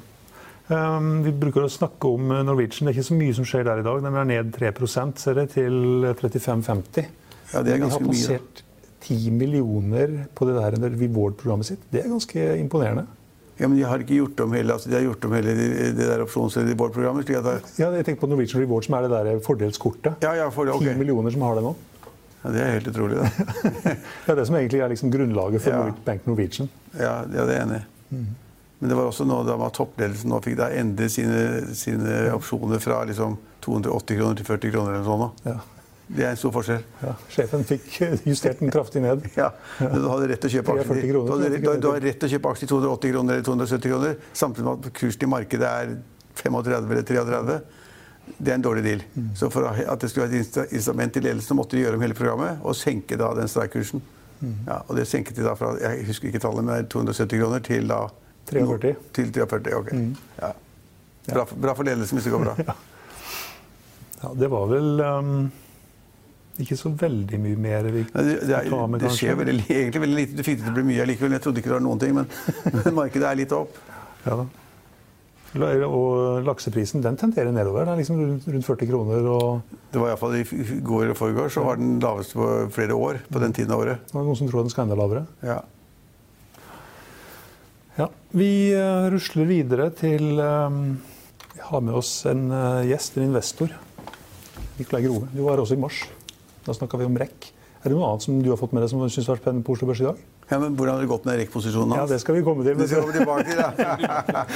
vi 0.67 1.31
bruker 1.39 1.63
å 1.63 1.71
snakke 1.71 2.09
om 2.11 2.31
eh, 2.35 2.43
Norwegian. 2.43 2.87
Det 2.87 2.93
er 2.93 2.97
ikke 2.99 3.07
så 3.09 3.17
mye 3.17 3.35
som 3.37 3.45
skjer 3.47 3.67
der 3.67 3.81
i 3.81 3.85
dag. 3.87 4.01
Den 4.03 4.15
er 4.19 4.27
ned 4.27 4.53
3% 4.55 5.21
ser 5.21 5.37
dere, 5.39 5.51
til 5.51 5.77
35,50. 6.11 7.05
Ja, 7.53 7.61
det 7.63 7.75
er 7.77 7.83
ganske 7.85 8.01
mye. 8.03 8.11
De 8.11 8.23
har 8.33 8.41
passert 8.41 8.63
10 9.07 9.29
millioner 9.37 10.17
på 10.35 10.47
det 10.49 10.57
der 10.57 10.75
Reward-programmet 10.97 11.69
sitt. 11.69 11.85
Det 11.93 12.01
er 12.03 12.09
ganske 12.11 12.47
imponerende. 12.59 13.05
Ja, 13.57 13.65
men 13.65 13.77
de 13.79 13.85
har 13.89 14.03
ikke 14.03 14.19
gjort 14.19 14.41
om 14.43 14.51
hele, 14.53 14.75
altså 14.75 14.89
de 14.91 14.97
har 14.99 15.05
gjort 15.07 15.23
om 15.25 15.31
hele 15.33 15.53
det, 15.57 15.67
det 15.97 16.05
der 16.05 16.21
opsjons- 16.21 16.59
eller 16.59 16.75
Reward-programmet. 16.75 17.25
slik 17.25 17.39
at 17.39 17.47
det, 17.47 17.53
Ja, 17.79 17.87
jeg 17.95 18.05
tenker 18.05 18.21
på 18.27 18.29
Norwegian 18.29 18.61
Reward, 18.61 18.85
som 18.85 18.97
er 18.99 19.07
det 19.07 19.11
der 19.15 19.39
fordelskortet. 19.45 20.19
ja, 20.21 20.33
ja, 20.37 20.49
for, 20.53 20.69
10 20.69 20.93
millioner 20.99 21.33
som 21.33 21.41
har 21.47 21.55
det 21.57 21.63
nå. 21.65 21.71
ja, 22.43 22.51
det 22.53 22.61
er 22.61 22.75
helt 22.75 22.91
utrolig, 22.91 23.17
da. 23.17 23.29
Det 24.27 24.35
er 24.35 24.35
det 24.35 24.45
som 24.51 24.55
egentlig 24.59 24.83
er 24.83 24.91
liksom 24.93 25.09
grunnlaget 25.15 25.63
for 25.63 25.73
Ja. 25.73 25.87
Bank 26.05 26.27
Norwegian. 26.27 26.69
Ja, 26.99 27.23
ja 27.33 27.47
det 27.49 27.55
er 27.55 27.63
enig 27.63 27.79
i. 27.81 28.27
Men 28.79 28.91
det 28.91 28.97
var 28.97 29.09
også 29.09 29.25
nå 29.25 29.39
da 29.47 29.55
var 29.57 29.73
toppledelsen 29.73 30.29
nå 30.29 30.37
fikk 30.45 30.59
da 30.59 30.69
endre 30.77 31.07
sine, 31.09 31.39
sine 31.77 32.27
opsjoner 32.35 32.81
fra 32.83 33.01
liksom 33.09 33.37
280 33.65 34.19
kroner 34.19 34.37
til 34.37 34.47
40 34.47 34.73
kroner 34.75 34.97
eller 34.97 35.07
sånn. 35.07 35.31
Ja. 35.47 35.57
Det 36.07 36.23
er 36.23 36.29
en 36.31 36.39
stor 36.39 36.53
forskjell. 36.55 36.83
Ja, 37.03 37.13
sjefen 37.33 37.65
fikk 37.67 37.87
justert 38.29 38.61
den 38.61 38.71
kraftig 38.71 39.01
ned. 39.03 39.25
Ja, 39.35 39.49
Du 39.79 40.05
hadde 40.07 40.29
rett 40.31 40.43
til 40.43 40.51
å 40.51 40.53
kjøpe 40.53 40.75
aksjer, 40.77 41.01
til 41.01 42.37
til 42.61 42.69
280 42.71 43.11
kroner 43.11 43.33
eller 43.33 43.47
270 43.49 43.91
kroner, 43.91 44.21
samtidig 44.31 44.67
med 44.69 44.87
at 44.87 44.93
kursen 45.01 45.25
i 45.27 45.31
markedet 45.33 45.67
er 45.67 45.97
35 46.37 46.93
eller 46.93 47.09
33. 47.09 47.57
Det 48.37 48.51
er 48.51 48.55
en 48.59 48.63
dårlig 48.63 48.83
deal. 48.85 49.03
Så 49.35 49.49
for 49.51 49.67
at 49.67 49.99
det 50.01 50.11
skulle 50.11 50.27
være 50.29 50.45
et 50.45 50.77
instrument 50.77 51.17
i 51.17 51.23
ledelsen, 51.25 51.57
måtte 51.59 51.75
de 51.75 51.83
gjøre 51.83 51.99
om 51.99 52.05
hele 52.05 52.15
programmet 52.15 52.63
og 52.63 52.75
senke 52.77 53.19
da 53.19 53.33
den 53.35 53.51
streikkursen. 53.51 54.03
Mm. 54.37 54.55
Ja, 54.67 54.79
og 54.85 54.95
det 54.99 55.07
senket 55.09 55.35
de 55.35 55.43
da 55.47 55.55
fra 55.57 55.73
jeg 55.81 56.05
husker 56.07 56.29
ikke 56.29 56.43
tallet, 56.43 56.63
men 56.67 56.87
270 56.91 57.41
kroner 57.41 57.63
til 57.65 57.87
da 57.89 58.03
43. 58.49 58.95
Til 59.17 59.31
43, 59.35 59.77
ok. 59.81 59.93
Ja. 60.39 60.51
Bra, 61.27 61.43
bra 61.51 61.73
for 61.75 61.87
ledelsen 61.87 62.19
hvis 62.19 62.29
det 62.29 62.35
går 62.35 62.45
bra. 62.49 62.75
Ja, 64.17 64.31
det 64.33 64.47
var 64.49 64.63
vel 64.65 65.01
um, 65.05 65.33
ikke 66.57 66.77
så 66.79 66.89
veldig 66.89 67.37
mye 67.37 67.57
mer 67.61 67.89
vi 67.93 67.99
Nei, 68.01 68.21
Det, 68.25 68.37
det, 68.49 68.61
kan 68.65 68.71
ta 68.73 68.85
med, 68.89 69.03
kanskje. 69.03 69.09
det 69.11 69.17
skjer 69.19 69.35
veldig, 69.37 69.65
egentlig 69.67 70.01
veldig 70.01 70.17
lite. 70.17 70.37
Du 70.39 70.41
fikk 70.47 70.57
det 70.57 70.63
til 70.65 70.71
å 70.71 70.77
bli 70.79 70.85
mye 70.87 71.05
likevel. 71.11 71.35
Jeg 71.37 71.43
trodde 71.43 71.61
ikke 71.61 71.69
det 71.69 71.75
var 71.75 71.83
noen 71.85 72.01
ting, 72.01 72.15
men, 72.17 72.31
men 72.79 72.95
markedet 72.97 73.27
er 73.29 73.37
litt 73.37 73.53
opp. 73.53 73.77
Ja 74.25 74.39
da. 74.39 74.47
Og 75.57 76.43
lakseprisen 76.45 77.05
den 77.05 77.15
tenderer 77.17 77.53
nedover. 77.53 77.85
Det 77.85 77.93
er 77.93 78.01
liksom 78.01 78.17
rundt, 78.19 78.49
rundt 78.49 78.67
40 78.67 78.89
kroner. 78.89 79.29
og 79.31 79.77
Det 79.93 80.01
var 80.01 80.11
iallfall 80.11 80.35
i 80.41 80.81
går 80.85 81.13
og 81.13 81.17
forgår, 81.17 81.53
så 81.53 81.63
var 81.65 81.79
den 81.79 81.99
laveste 82.03 82.37
på 82.37 82.49
flere 82.73 82.97
år 82.97 83.21
på 83.29 83.41
den 83.41 83.53
tiden 83.53 83.73
av 83.73 83.85
året. 83.85 84.03
det 84.09 84.17
var 84.17 84.25
noen 84.25 84.37
som 84.41 84.49
tror 84.49 84.65
den 84.65 84.73
skal 84.73 84.87
enda 84.87 84.97
lavere. 84.97 85.27
Ja. 85.45 85.61
Ja, 87.97 88.05
Vi 88.37 88.69
eh, 88.77 89.07
rusler 89.09 89.47
videre 89.49 89.87
til 89.97 90.37
um, 90.37 90.99
Vi 91.55 91.61
har 91.65 91.81
med 91.81 91.95
oss 91.97 92.11
en 92.29 92.51
eh, 92.53 92.83
gjest, 92.91 93.17
en 93.17 93.25
investor. 93.31 93.73
Nikolai 94.77 95.01
Grove. 95.07 95.25
Du 95.33 95.41
var 95.47 95.57
også 95.57 95.73
i 95.73 95.81
mars. 95.81 96.03
Da 96.67 96.73
snakka 96.77 96.93
vi 97.01 97.07
om 97.09 97.17
REC. 97.17 97.49
Er 97.81 97.87
det 97.89 97.95
noe 97.95 98.05
annet 98.11 98.23
som 98.25 98.33
du 98.43 98.49
har 98.51 98.59
fått 98.59 98.73
med 98.75 98.81
deg 98.83 98.89
som 98.91 98.99
du 99.01 99.09
syns 99.13 99.29
var 99.31 99.39
spennende 99.39 99.65
på 99.65 99.71
Oslo 99.73 99.85
Børs 99.89 100.01
i 100.03 100.05
dag? 100.09 100.17
ja, 100.47 100.55
men 100.61 100.75
Hvordan 100.77 100.93
har 100.95 101.01
det 101.03 101.09
gått 101.09 101.25
med 101.27 101.35
rekkposisjonen 101.41 101.91
Ja, 101.95 101.99
hans? 102.03 102.11
det 102.13 102.19
skal 102.21 102.33
vi 102.37 102.41
komme 102.45 102.61
til. 102.63 102.75
Det 102.77 102.87
skal 102.87 102.99
vi 103.01 103.05
komme 103.05 103.17
tilbake 103.17 103.43
til. 103.49 103.57
Ja. 103.59 103.67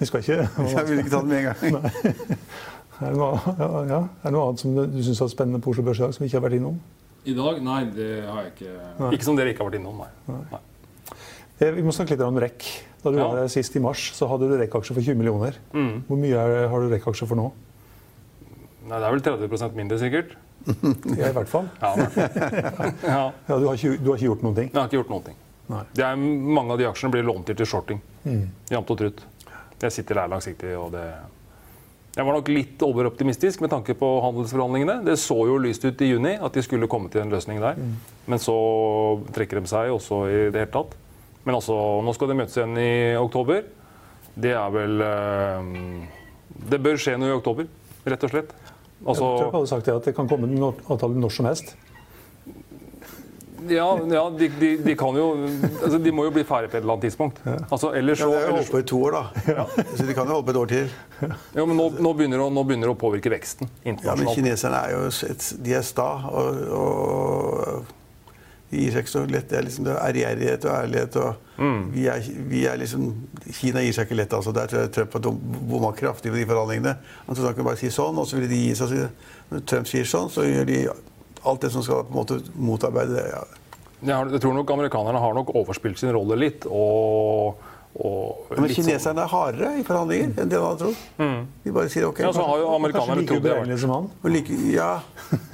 Vi 0.00 0.04
skal 0.08 0.18
ikke 0.24 0.38
Jeg 0.72 0.84
vil 0.88 0.98
ikke 0.98 1.12
ta 1.12 1.20
det 1.22 1.28
med 1.30 1.38
en 1.38 1.44
gang. 1.46 1.58
Er 3.02 3.08
det 3.12 3.18
noe, 3.20 3.36
ja, 3.60 3.68
ja. 3.86 4.00
er 4.02 4.26
det 4.26 4.32
noe 4.34 4.44
annet 4.48 4.60
som 4.64 4.70
du, 4.74 4.80
du 4.90 4.98
syns 5.06 5.20
er 5.22 5.28
spennende 5.30 5.60
på 5.62 5.70
Oslo 5.70 5.82
Børs 5.86 5.98
i 6.00 6.02
dag, 6.02 6.10
som 6.16 6.22
vi 6.24 6.28
ikke 6.30 6.38
har 6.40 6.46
vært 6.48 6.58
innom? 6.58 6.76
I 7.22 7.34
dag? 7.38 7.54
Nei, 7.62 7.80
det 7.94 8.08
har 8.26 8.40
jeg 8.42 8.50
ikke. 8.56 8.72
Nei. 8.98 9.10
Ikke 9.14 9.26
som 9.28 9.36
dere 9.38 9.48
ikke 9.52 9.62
har 9.62 9.68
vært 9.70 9.78
innom, 9.78 9.96
nei. 10.02 10.10
nei. 10.50 10.58
Eh, 11.62 11.70
Vi 11.76 11.82
må 11.86 11.92
snakke 11.94 12.16
litt 12.16 12.24
om 12.26 12.38
REC. 12.42 12.68
Da 13.02 13.10
du 13.10 13.18
Ja. 13.18 13.28
var 13.28 13.36
her 13.42 13.48
sist 13.48 13.74
i 13.76 13.80
mars, 13.82 14.12
så 14.14 14.28
hadde 14.28 14.48
du 14.48 14.56
REC-aksjer 14.58 14.94
for 14.94 15.02
20 15.02 15.14
millioner. 15.18 15.54
Mm. 15.74 16.04
Hvor 16.08 16.18
mye 16.18 16.34
er, 16.38 16.68
har 16.68 16.80
du 16.80 16.88
REC-aksjer 16.90 17.26
for 17.28 17.36
nå? 17.36 17.52
Nei, 18.88 18.98
Det 18.98 19.06
er 19.06 19.10
vel 19.12 19.20
30% 19.48 19.74
mindre, 19.74 19.98
sikkert. 19.98 20.34
Ja, 21.18 21.28
i 21.28 21.32
hvert 21.34 21.48
fall. 21.48 21.68
Ja, 21.80 21.94
ja. 23.02 23.32
Ja, 23.48 23.58
du, 23.58 23.66
har 23.66 23.74
ikke, 23.74 23.96
du 23.98 24.10
har 24.10 24.16
ikke 24.18 24.28
gjort 24.30 24.42
noen 24.42 24.54
ting? 24.54 24.70
Jeg 24.72 24.78
har 24.80 24.88
ikke 24.88 25.00
gjort 25.02 25.10
noen 25.10 25.24
ting. 25.24 25.36
Det 25.94 26.04
er, 26.04 26.16
mange 26.16 26.70
av 26.74 26.78
de 26.78 26.84
aksjene 26.86 27.10
blir 27.14 27.24
lånt 27.24 27.46
til 27.48 27.66
shorting. 27.66 28.00
Jevnt 28.70 28.90
og 28.90 28.98
trutt. 28.98 29.22
Jeg 29.82 29.90
sitter 29.94 30.14
der 30.20 30.28
langsiktig, 30.30 30.76
og 30.78 30.92
det 30.92 31.06
Jeg 32.14 32.26
var 32.28 32.34
nok 32.36 32.48
litt 32.52 32.78
overoptimistisk 32.84 33.62
med 33.64 33.70
tanke 33.72 33.94
på 33.96 34.08
handelsforhandlingene. 34.22 34.98
Det 35.04 35.14
så 35.18 35.46
jo 35.48 35.56
lyst 35.58 35.82
ut 35.84 36.00
i 36.04 36.10
juni 36.12 36.34
at 36.38 36.52
de 36.52 36.60
skulle 36.62 36.86
komme 36.86 37.08
til 37.10 37.22
en 37.22 37.30
løsning 37.32 37.58
der. 37.58 37.74
Men 38.28 38.38
så 38.38 38.52
trekker 39.32 39.60
de 39.62 39.66
seg 39.66 39.88
også 39.90 40.18
i 40.28 40.50
det 40.52 40.60
hele 40.60 40.74
tatt. 40.74 40.92
Men 41.44 41.54
altså, 41.58 41.74
nå 42.06 42.12
skal 42.14 42.28
de 42.30 42.36
møtes 42.38 42.56
igjen 42.56 42.76
i 42.78 42.90
oktober. 43.18 43.64
Det 44.34 44.52
er 44.56 44.70
vel 44.72 45.00
eh, 45.04 45.70
Det 46.70 46.78
bør 46.80 46.96
skje 47.02 47.16
noe 47.18 47.32
i 47.32 47.38
oktober, 47.38 47.66
rett 48.08 48.24
og 48.28 48.30
slett. 48.32 48.52
Altså, 49.02 49.26
du 49.40 49.48
hadde 49.56 49.66
sagt 49.70 49.88
det 49.88 49.96
at 49.98 50.04
det 50.06 50.14
kan 50.14 50.28
komme 50.30 50.46
en 50.46 50.62
avtale 50.86 51.18
når 51.18 51.32
som 51.34 51.48
helst. 51.50 51.72
ja, 53.68 53.86
ja 54.10 54.22
de, 54.38 54.48
de, 54.58 54.68
de 54.82 54.94
kan 54.98 55.14
jo 55.14 55.26
altså, 55.82 55.98
De 56.02 56.10
må 56.14 56.24
jo 56.26 56.32
bli 56.34 56.42
ferdig 56.46 56.70
på 56.72 56.76
et 56.78 56.82
eller 56.82 56.94
annet 56.96 57.04
tidspunkt. 57.08 57.40
Altså, 57.70 57.92
ellers 57.98 58.22
Ja, 58.22 58.26
de 58.30 58.38
har 58.38 58.46
jo 58.48 58.54
holdt 58.56 58.70
på 58.74 58.80
i 58.82 58.86
to 58.90 59.00
år, 59.06 59.16
da. 59.18 59.66
Så 59.98 60.06
de 60.08 60.14
kan 60.16 60.26
jo 60.26 60.36
holde 60.38 60.46
på 60.48 60.54
et 60.54 60.60
år 60.62 60.70
til. 60.72 60.94
ja, 61.58 61.64
men 61.66 61.76
nå, 61.78 61.88
nå, 61.98 62.12
begynner 62.18 62.38
det, 62.42 62.46
å- 62.46 62.54
nå 62.54 62.64
begynner 62.66 62.90
det 62.90 62.94
å 62.96 63.00
påvirke 63.02 63.30
veksten 63.34 63.68
Ja, 63.68 63.74
men 63.82 63.94
internasjonalt. 63.96 64.36
kineserne 64.38 64.80
er 64.86 64.94
jo 64.96 65.02
et, 65.30 65.48
de 65.66 65.76
er 65.78 65.84
sta. 65.86 66.08
Og, 66.30 66.62
og 66.80 67.92
gir 68.72 68.90
seg 68.94 69.04
ikke 69.04 69.12
så 69.12 69.22
lett. 69.30 69.48
Det 69.50 69.58
er 69.58 69.66
liksom 69.66 69.84
det 69.84 69.92
er 69.94 70.06
ærgjerrighet 70.08 70.64
og 70.64 70.76
ærlighet. 70.82 71.16
Og 71.16 71.48
Mm. 71.62 71.82
vi, 71.92 72.06
er, 72.08 72.22
vi 72.48 72.64
er 72.66 72.76
liksom 72.80 73.02
Kina 73.52 73.82
gir 73.84 73.92
seg 73.92 74.06
ikke 74.08 74.16
lett. 74.18 74.32
altså. 74.34 74.52
Der 74.56 74.66
tror 74.66 74.80
jeg 74.80 74.90
Trump 74.96 75.12
har 75.12 75.20
bomma 75.68 75.92
kraftig 75.94 76.32
på 76.32 76.36
de 76.40 76.46
forhandlingene. 76.48 76.96
Han 77.26 77.34
trodde 77.36 77.46
han 77.52 77.54
kunne 77.54 77.68
bare 77.70 77.76
si 77.78 77.90
sånn, 77.92 78.18
og 78.18 78.26
så 78.26 78.36
ville 78.40 78.48
de 78.50 78.56
gi 78.64 78.74
seg. 78.74 78.88
så 78.88 79.08
Når 79.52 79.66
Trump 79.68 79.86
sier 79.86 80.04
sånn, 80.08 80.30
så 80.32 80.42
gjør 80.48 80.64
de 80.66 80.78
alt 81.44 81.60
det 81.60 81.70
som 81.74 81.82
skal 81.84 82.02
på 82.08 82.10
en 82.14 82.18
måte 82.24 82.40
motarbeide 82.56 83.14
det. 83.14 83.26
Ja. 83.30 83.44
Jeg, 84.32 84.40
tror 84.40 84.54
nok 84.56 84.70
amerikanerne 84.74 85.20
har 85.22 85.34
nok 85.34 85.52
overspilt 85.54 85.98
sin 86.00 86.10
rolle 86.16 86.34
litt. 86.40 86.64
Og, 86.66 87.54
og 87.94 88.48
Men 88.56 88.64
litt 88.64 88.74
sånn- 88.78 88.88
kineserne 88.88 89.22
er 89.22 89.28
hardere 89.30 89.70
i 89.78 89.84
forhandlinger 89.86 90.32
enn 90.42 90.48
det 90.48 90.58
han 90.58 90.66
hadde 90.72 90.78
trodd. 91.18 91.46
De 91.64 91.70
bare 91.76 91.88
sier 91.92 92.08
OK. 92.08 92.18
Ja, 92.24 92.32
så 92.32 92.42
har 92.48 92.58
jo 92.58 92.72
amerikanerne 92.74 93.20
like 93.22 93.38
trodd 93.38 93.68
det 93.68 93.78
som 93.78 93.90
han? 93.94 94.10
Like, 94.24 94.58
ja, 94.72 95.02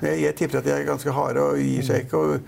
jeg, 0.01 0.21
jeg 0.23 0.37
tipper 0.37 0.59
at 0.63 0.65
de 0.65 0.73
er 0.79 0.87
ganske 0.89 1.13
harde 1.13 1.43
og 1.51 1.59
gir 1.61 1.83
seg 1.83 2.07
ikke. 2.07 2.17
og 2.17 2.41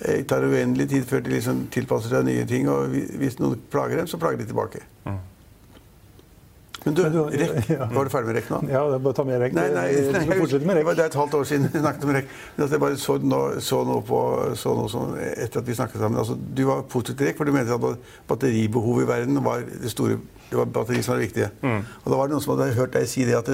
Det 0.00 0.22
tar 0.30 0.44
uendelig 0.48 0.88
tid 0.88 1.04
før 1.08 1.20
de 1.24 1.34
liksom 1.34 1.66
tilpasser 1.74 2.14
seg 2.14 2.24
nye 2.24 2.46
ting. 2.48 2.68
og 2.72 2.94
Hvis 3.20 3.38
noen 3.40 3.60
plager 3.70 4.00
dem, 4.00 4.08
så 4.08 4.18
plager 4.20 4.40
de 4.40 4.48
tilbake. 4.48 4.80
Men 6.84 6.94
du, 6.94 7.02
Men 7.02 7.12
du- 7.12 7.22
rekk. 7.38 7.68
Var 7.94 8.04
du 8.04 8.10
ferdig 8.10 8.26
med 8.26 8.36
rekk 8.40 8.48
nå? 8.50 8.58
Ja, 8.66 8.80
det 8.90 8.96
er 8.96 9.02
bare 9.04 9.12
å 9.12 9.14
ta 9.14 9.24
med 9.28 9.38
rekk. 9.38 9.52
Nei, 9.54 9.68
nei, 9.70 9.84
nei, 9.92 10.24
med 10.26 10.76
det, 10.76 10.84
var, 10.88 10.96
det 10.98 11.04
er 11.04 11.10
et 11.12 11.18
halvt 11.20 11.36
år 11.38 11.44
siden 11.46 11.68
vi 11.70 11.78
snakket 11.78 12.06
om 12.08 12.14
rekk. 12.16 12.32
Men 12.56 12.64
altså, 12.64 12.74
jeg 12.74 12.82
bare 12.82 12.98
så, 12.98 13.16
noe, 13.22 13.60
så 13.62 13.78
noe 13.86 14.02
på 14.08 14.22
så 14.58 14.72
noe 14.74 14.90
sånn, 14.90 15.12
etter 15.36 15.62
at 15.62 15.68
vi 15.70 15.76
snakket 15.78 16.02
sammen. 16.02 16.18
Altså, 16.18 16.34
du 16.34 16.64
var 16.66 16.82
positiv 16.90 17.20
til 17.20 17.30
rekk, 17.30 17.38
for 17.38 17.46
du 17.46 17.54
mente 17.54 17.76
at 17.76 18.08
batteribehovet 18.32 19.06
i 19.06 19.10
verden 19.12 19.42
var 19.46 19.62
det 19.68 19.92
store 19.94 20.18
det 20.52 20.58
var 20.58 20.66
batteri 20.68 20.98
som 21.00 21.14
var 21.14 21.20
det 21.22 21.28
viktige. 21.30 21.46
Og 21.64 22.10
da 22.12 22.16
var 22.18 22.28
det 22.28 22.34
noen 22.34 22.42
som 22.44 22.58
hadde 22.58 22.74
hørt 22.76 22.92
deg 22.92 23.06
si 23.08 23.22
det 23.24 23.38
at, 23.38 23.46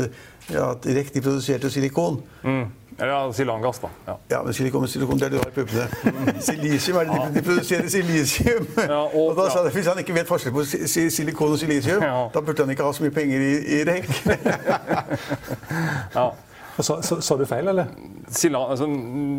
ja, 0.50 0.74
direkte 0.82 1.14
REC 1.14 1.14
de 1.18 1.24
produserte 1.24 1.70
silikon. 1.70 2.20
Mm. 2.42 2.66
Ja, 2.98 3.18
silangass, 3.32 3.78
da. 3.78 3.88
Ja. 4.08 4.14
Ja, 4.30 4.38
men 4.42 4.52
silikon, 4.56 4.88
silikon 4.90 5.18
det 5.20 5.28
er 5.28 5.30
det 5.30 5.38
du 5.38 5.44
har 5.44 5.52
i 5.52 5.54
puppene. 5.54 6.40
Silisium 6.42 6.96
er 6.98 7.04
det 7.06 7.14
de, 7.14 7.28
de 7.36 7.42
produserer 7.46 7.86
silisium. 7.92 8.66
Ja, 8.76 8.96
og- 9.04 9.14
og, 9.28 9.36
da 9.38 9.48
sa 9.52 9.62
jeg, 9.64 9.72
Hvis 9.76 9.86
han 9.86 9.98
ikke 10.02 10.14
vet 10.16 10.26
forskjell 10.26 10.52
på 10.56 10.64
si- 10.66 10.86
si- 10.90 11.10
silikon 11.10 11.52
og 11.54 11.58
silisium, 11.60 12.02
Ja. 12.02 12.28
da 12.34 12.40
burde 12.40 12.64
han 12.66 12.70
ikke 12.74 12.82
ha 12.82 12.90
så 12.92 13.02
mye 13.06 13.14
penger 13.14 13.38
i, 13.38 13.54
i 13.78 13.84
REC. 13.84 14.08
Ja. 16.14 16.32
Sa, 16.80 17.00
sa, 17.02 17.16
sa 17.20 17.36
du 17.36 17.42
feil, 17.46 17.66
eller? 17.68 17.88
Sila, 18.30 18.60
altså, 18.70 18.86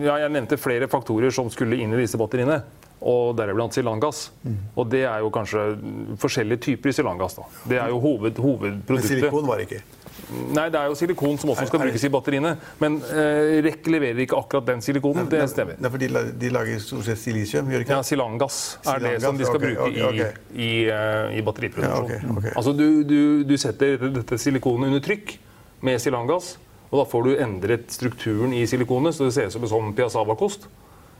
ja, 0.04 0.18
jeg 0.26 0.32
nevnte 0.36 0.58
flere 0.60 0.90
faktorer 0.92 1.32
som 1.32 1.48
skulle 1.54 1.78
inn 1.80 1.94
i 1.96 2.02
disse 2.02 2.20
batteriene. 2.20 2.62
Og 3.00 3.32
deriblant 3.40 3.72
silangass. 3.72 4.26
Og 4.76 4.90
det 4.92 5.06
er 5.08 5.22
jo 5.24 5.30
kanskje 5.32 5.62
forskjellige 6.20 6.60
typer 6.66 6.92
silangass. 6.92 7.38
da. 7.40 7.46
Det 7.72 7.78
er 7.80 7.88
jo 7.94 8.00
hoved, 8.04 8.36
Men 8.90 9.00
silikon 9.08 9.48
var 9.48 9.58
det 9.62 9.70
ikke. 9.70 9.82
Nei, 10.56 10.68
det 10.72 10.80
er 10.80 10.90
jo 10.92 10.96
silikon 10.98 11.38
som 11.42 11.52
også 11.54 11.66
skal 11.70 11.82
brukes 11.84 12.04
i 12.06 12.12
batteriene. 12.14 12.54
Men 12.82 13.00
eh, 13.10 13.60
REC 13.66 13.90
leverer 13.92 14.24
ikke 14.26 14.38
akkurat 14.40 14.68
den 14.70 14.84
silikonen. 14.86 15.28
Det 15.32 15.42
stemmer. 15.52 15.80
Nei, 15.82 15.92
for 15.94 16.02
de 16.02 16.10
de 16.40 16.52
lager 16.54 16.80
stort 16.84 17.08
sett 17.08 17.22
silisium, 17.22 17.70
gjør 17.72 17.86
ikke? 17.86 17.98
Ja, 17.98 18.06
Silangass 18.06 18.60
er 18.88 19.04
det 19.04 19.14
som 19.24 19.38
de 19.40 19.48
skal 19.48 19.60
okay, 19.62 19.76
bruke 19.76 19.90
okay, 19.90 20.08
okay. 20.08 20.46
i, 20.54 20.70
i, 20.70 20.72
eh, 20.94 21.38
i 21.40 21.44
batteriproduksjon. 21.46 22.42
Ja. 22.46 22.56
Altså 22.56 22.74
du, 22.78 22.88
du, 23.08 23.20
du 23.48 23.56
setter 23.62 24.10
dette 24.20 24.40
silikonet 24.42 24.92
under 24.92 25.04
trykk 25.04 25.36
med 25.86 26.02
silangass, 26.02 26.56
og 26.90 27.02
da 27.02 27.06
får 27.10 27.28
du 27.28 27.32
endret 27.38 27.92
strukturen 27.94 28.56
i 28.58 28.66
silikonet, 28.70 29.16
så 29.16 29.28
det 29.28 29.36
ser 29.36 29.50
ut 29.50 29.56
som 29.56 29.66
en 29.66 29.74
sånn 29.74 29.94
piazzavakost 29.98 30.66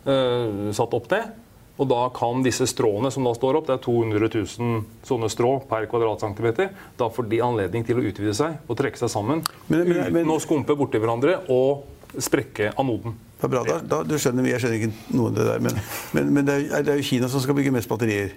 eh, 0.10 0.70
satt 0.76 0.98
opp 0.98 1.10
ned. 1.14 1.38
Og 1.80 1.88
da 1.88 2.00
kan 2.12 2.42
disse 2.44 2.66
stråene 2.68 3.12
som 3.12 3.24
da 3.24 3.32
står 3.38 3.56
opp, 3.62 3.70
det 3.70 3.78
er 3.78 3.84
200 3.86 4.28
000 4.60 4.82
sånne 5.08 5.30
strå 5.32 5.54
per 5.70 5.88
kvadratcentimeter, 5.88 6.74
da 7.00 7.08
får 7.10 7.30
de 7.32 7.40
anledning 7.46 7.86
til 7.88 8.02
å 8.02 8.04
utvide 8.04 8.36
seg 8.36 8.58
og 8.68 8.78
trekke 8.82 9.00
seg 9.00 9.10
sammen 9.14 9.46
Men- 9.70 9.88
men- 9.88 10.12
men- 10.14 10.26
uten 10.26 10.36
å 10.36 10.40
skumpe 10.44 10.76
borti 10.76 11.00
hverandre 11.00 11.40
og 11.50 11.86
sprekke 12.18 12.74
anoden. 12.76 13.14
Det 13.40 13.46
er 13.46 13.48
bra, 13.54 13.64
da, 13.64 13.80
da, 13.80 14.04
du 14.04 14.16
skjønner, 14.16 14.44
Jeg 14.50 14.60
skjønner 14.60 14.80
ikke 14.82 15.16
noe 15.16 15.28
av 15.28 15.36
det 15.36 15.46
der, 15.48 15.60
men, 15.60 15.82
men, 16.12 16.34
men 16.34 16.46
det, 16.46 16.72
er, 16.74 16.84
det 16.84 16.94
er 16.94 16.98
jo 16.98 17.04
Kina 17.04 17.30
som 17.30 17.40
skal 17.40 17.56
bygge 17.56 17.72
mest 17.72 17.88
batterier 17.88 18.34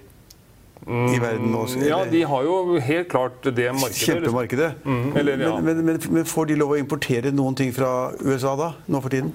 i 0.87 1.19
verden 1.19 1.55
også? 1.55 1.79
Eller? 1.79 1.89
Ja, 1.89 2.05
de 2.05 2.23
har 2.23 2.43
jo 2.47 2.79
helt 2.79 3.09
klart 3.09 3.43
det 3.43 3.73
markedet. 3.75 4.03
Kjempemarkedet. 4.03 4.71
Mm, 4.85 5.17
eller, 5.17 5.39
ja. 5.39 5.55
men, 5.61 5.77
men, 5.77 5.85
men, 5.87 5.99
men 6.11 6.25
får 6.25 6.47
de 6.47 6.55
lov 6.59 6.75
å 6.75 6.79
importere 6.79 7.33
noen 7.35 7.57
ting 7.59 7.73
fra 7.75 8.13
USA 8.21 8.55
da, 8.59 8.73
nå 8.87 9.03
for 9.03 9.09
tiden? 9.15 9.33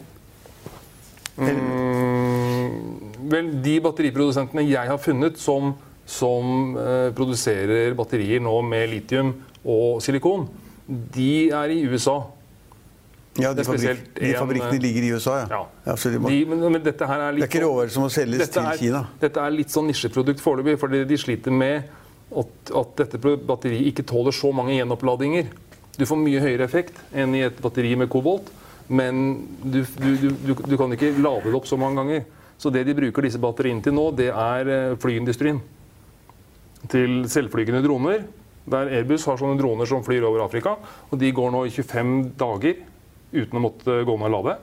Mm, 1.37 1.86
vel, 3.31 3.51
de 3.63 3.75
batteriprodusentene 3.83 4.65
jeg 4.67 4.91
har 4.91 5.01
funnet 5.01 5.39
som, 5.41 5.73
som 6.07 6.77
eh, 6.79 7.09
produserer 7.17 7.95
batterier 7.97 8.43
nå 8.43 8.55
med 8.65 8.89
litium 8.93 9.35
og 9.67 10.01
silikon, 10.03 10.47
de 10.87 11.49
er 11.51 11.73
i 11.75 11.81
USA. 11.87 12.21
Ja, 13.37 13.51
de, 13.53 13.61
fabrik, 13.67 13.99
de 14.17 14.31
fabrikkene 14.33 14.73
eh, 14.73 14.81
ligger 14.81 15.05
i 15.05 15.09
USA, 15.13 15.35
ja. 15.43 15.59
Ja. 15.85 15.95
de 15.95 16.37
men, 16.49 16.63
men 16.73 16.81
dette 16.81 17.05
her 17.05 17.21
er 17.27 17.35
det 17.35 17.43
er 17.45 17.51
ikke 17.51 17.61
råvarer 17.67 17.91
som 17.93 18.07
må 18.07 18.09
selges 18.13 18.49
til 18.49 18.65
er, 18.65 18.79
Kina. 18.79 19.03
Dette 19.21 19.43
er 19.43 19.53
litt 19.53 19.73
sånn 19.73 19.85
nisjeprodukt 19.91 20.41
foreløpig, 20.41 20.77
fordi 20.81 21.03
de 21.05 21.19
sliter 21.21 21.53
med 21.53 21.85
at, 22.33 22.71
at 22.81 22.95
dette 23.03 23.19
batteriet 23.21 23.91
ikke 23.91 24.07
tåler 24.09 24.33
så 24.35 24.49
mange 24.55 24.73
gjenoppladinger. 24.79 25.51
Du 25.97 26.05
får 26.09 26.19
mye 26.21 26.41
høyere 26.41 26.65
effekt 26.65 26.97
enn 27.13 27.35
i 27.37 27.43
et 27.45 27.61
batteri 27.61 27.93
med 27.99 28.09
kobolt, 28.13 28.49
men 28.87 29.43
du, 29.61 29.83
du, 29.83 30.09
du, 30.23 30.27
du, 30.31 30.51
du 30.57 30.75
kan 30.79 30.93
ikke 30.95 31.13
lade 31.19 31.49
det 31.49 31.55
opp 31.57 31.69
så 31.69 31.77
mange 31.79 32.01
ganger. 32.01 32.25
Så 32.57 32.71
det 32.73 32.83
de 32.87 32.95
bruker 32.97 33.21
disse 33.27 33.37
batteriene 33.41 33.83
til 33.85 33.93
nå, 33.93 34.07
det 34.17 34.29
er 34.33 34.71
eh, 34.73 34.95
flyindustrien. 35.01 35.59
Til 36.91 37.23
selvflygende 37.29 37.83
droner. 37.85 38.23
Der 38.67 38.89
Airbus 38.99 39.25
har 39.29 39.37
sånne 39.39 39.57
droner 39.59 39.87
som 39.87 40.03
flyr 40.03 40.25
over 40.27 40.43
Afrika. 40.45 40.75
Og 41.11 41.19
de 41.21 41.29
går 41.35 41.51
nå 41.53 41.65
i 41.67 41.71
25 41.73 42.33
dager 42.39 42.81
uten 43.33 43.59
å 43.59 43.63
måtte 43.63 44.01
gå 44.07 44.15
ned 44.17 44.27
og 44.31 44.35
lade. 44.39 44.57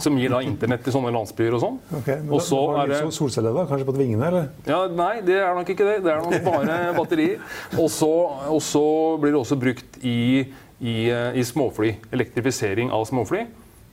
Som 0.00 0.16
gir 0.16 0.30
da 0.32 0.38
internett 0.46 0.84
til 0.86 0.94
sånne 0.94 1.10
landsbyer 1.12 1.56
og 1.56 1.60
sånn. 1.62 1.78
Ok, 1.98 2.08
men 2.22 2.30
Og 2.32 2.40
så 2.46 2.58
er 2.80 2.88
det 2.92 3.00
sol- 3.02 3.12
Solceller, 3.16 3.52
da? 3.56 3.64
Kanskje 3.68 3.88
på 3.88 3.94
vingene? 3.98 4.28
eller? 4.30 4.48
ja, 4.66 4.78
Nei, 4.88 5.20
det 5.26 5.36
er 5.42 5.54
nok 5.58 5.68
ikke 5.74 5.84
det. 5.88 5.96
Det 6.06 6.12
er 6.14 6.22
nok 6.22 6.44
bare 6.46 6.76
batterier. 7.00 7.40
Og 7.76 7.90
så, 7.92 8.08
og 8.54 8.62
så 8.64 8.84
blir 9.20 9.34
det 9.34 9.40
også 9.42 9.58
brukt 9.60 9.98
i, 10.02 10.46
i, 10.80 10.96
eh, 11.10 11.34
i 11.36 11.44
småfly. 11.44 11.96
Elektrifisering 12.14 12.92
av 12.94 13.04
småfly. 13.10 13.44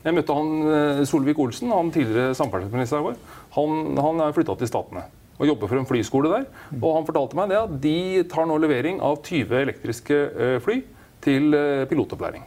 Jeg 0.06 0.16
møtte 0.16 0.36
han 0.36 0.52
eh, 0.64 1.02
Solvik-Olsen, 1.08 1.72
han 1.76 1.90
tidligere 1.92 2.36
samferdselsministeren 2.38 3.10
vår. 3.10 3.18
Han, 3.58 3.98
han 4.00 4.22
er 4.24 4.36
flytta 4.36 4.56
til 4.60 4.72
Statene 4.72 5.08
og 5.40 5.48
jobber 5.48 5.72
for 5.72 5.80
en 5.80 5.88
flyskole 5.88 6.32
der. 6.32 6.48
Og 6.82 6.98
han 6.98 7.06
fortalte 7.08 7.38
meg 7.40 7.52
det 7.52 7.60
at 7.60 7.76
de 7.84 7.98
tar 8.32 8.48
nå 8.50 8.58
levering 8.60 9.00
av 9.04 9.22
20 9.24 9.56
elektriske 9.62 10.18
eh, 10.36 10.56
fly 10.64 10.82
til 11.24 11.56
eh, 11.56 11.86
pilotopplæring. 11.88 12.44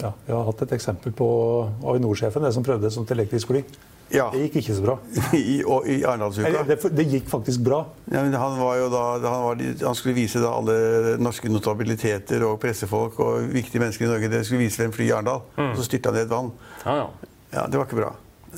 Ja, 0.00 0.14
Jeg 0.26 0.32
har 0.32 0.46
hatt 0.46 0.62
et 0.64 0.72
eksempel 0.72 1.12
på 1.12 1.28
Avinor-sjefen, 1.84 2.44
det 2.46 2.54
som 2.56 2.64
prøvde 2.64 2.92
sånt 2.94 3.12
elektrisk 3.12 3.52
fly. 3.52 3.60
Ja, 4.10 4.24
Det 4.34 4.40
gikk 4.48 4.56
ikke 4.64 4.74
så 4.74 4.82
bra. 4.82 4.94
i, 5.38 5.60
og, 5.62 5.84
i 5.86 6.00
Arendalsuka. 6.02 6.64
Det, 6.66 6.78
det 6.98 7.04
gikk 7.12 7.28
faktisk 7.30 7.62
bra. 7.66 7.82
Ja, 8.10 8.24
men 8.26 8.34
han, 8.34 8.56
var 8.58 8.76
jo 8.80 8.88
da, 8.90 9.02
han, 9.22 9.44
var, 9.46 9.60
han 9.86 9.94
skulle 9.98 10.16
vise 10.18 10.42
da 10.42 10.50
alle 10.58 11.16
norske 11.22 11.48
notabiliteter 11.52 12.42
og 12.48 12.58
pressefolk 12.62 13.20
og 13.22 13.46
viktige 13.54 13.82
mennesker 13.84 14.08
i 14.08 14.10
Norge. 14.10 14.32
Det 14.32 14.42
skulle 14.48 14.64
vise 14.64 14.82
dem 14.82 14.92
fly 14.96 15.06
i 15.06 15.14
Arendal. 15.14 15.44
Og 15.54 15.78
så 15.78 15.86
styrta 15.86 16.10
han 16.10 16.18
ned 16.18 16.26
et 16.26 16.34
vann. 16.34 16.50
Ja, 16.84 16.96
ja. 17.04 17.06
Ja, 17.54 17.66
Det 17.70 17.78
var 17.78 17.86
ikke 17.86 18.00
bra. 18.02 18.10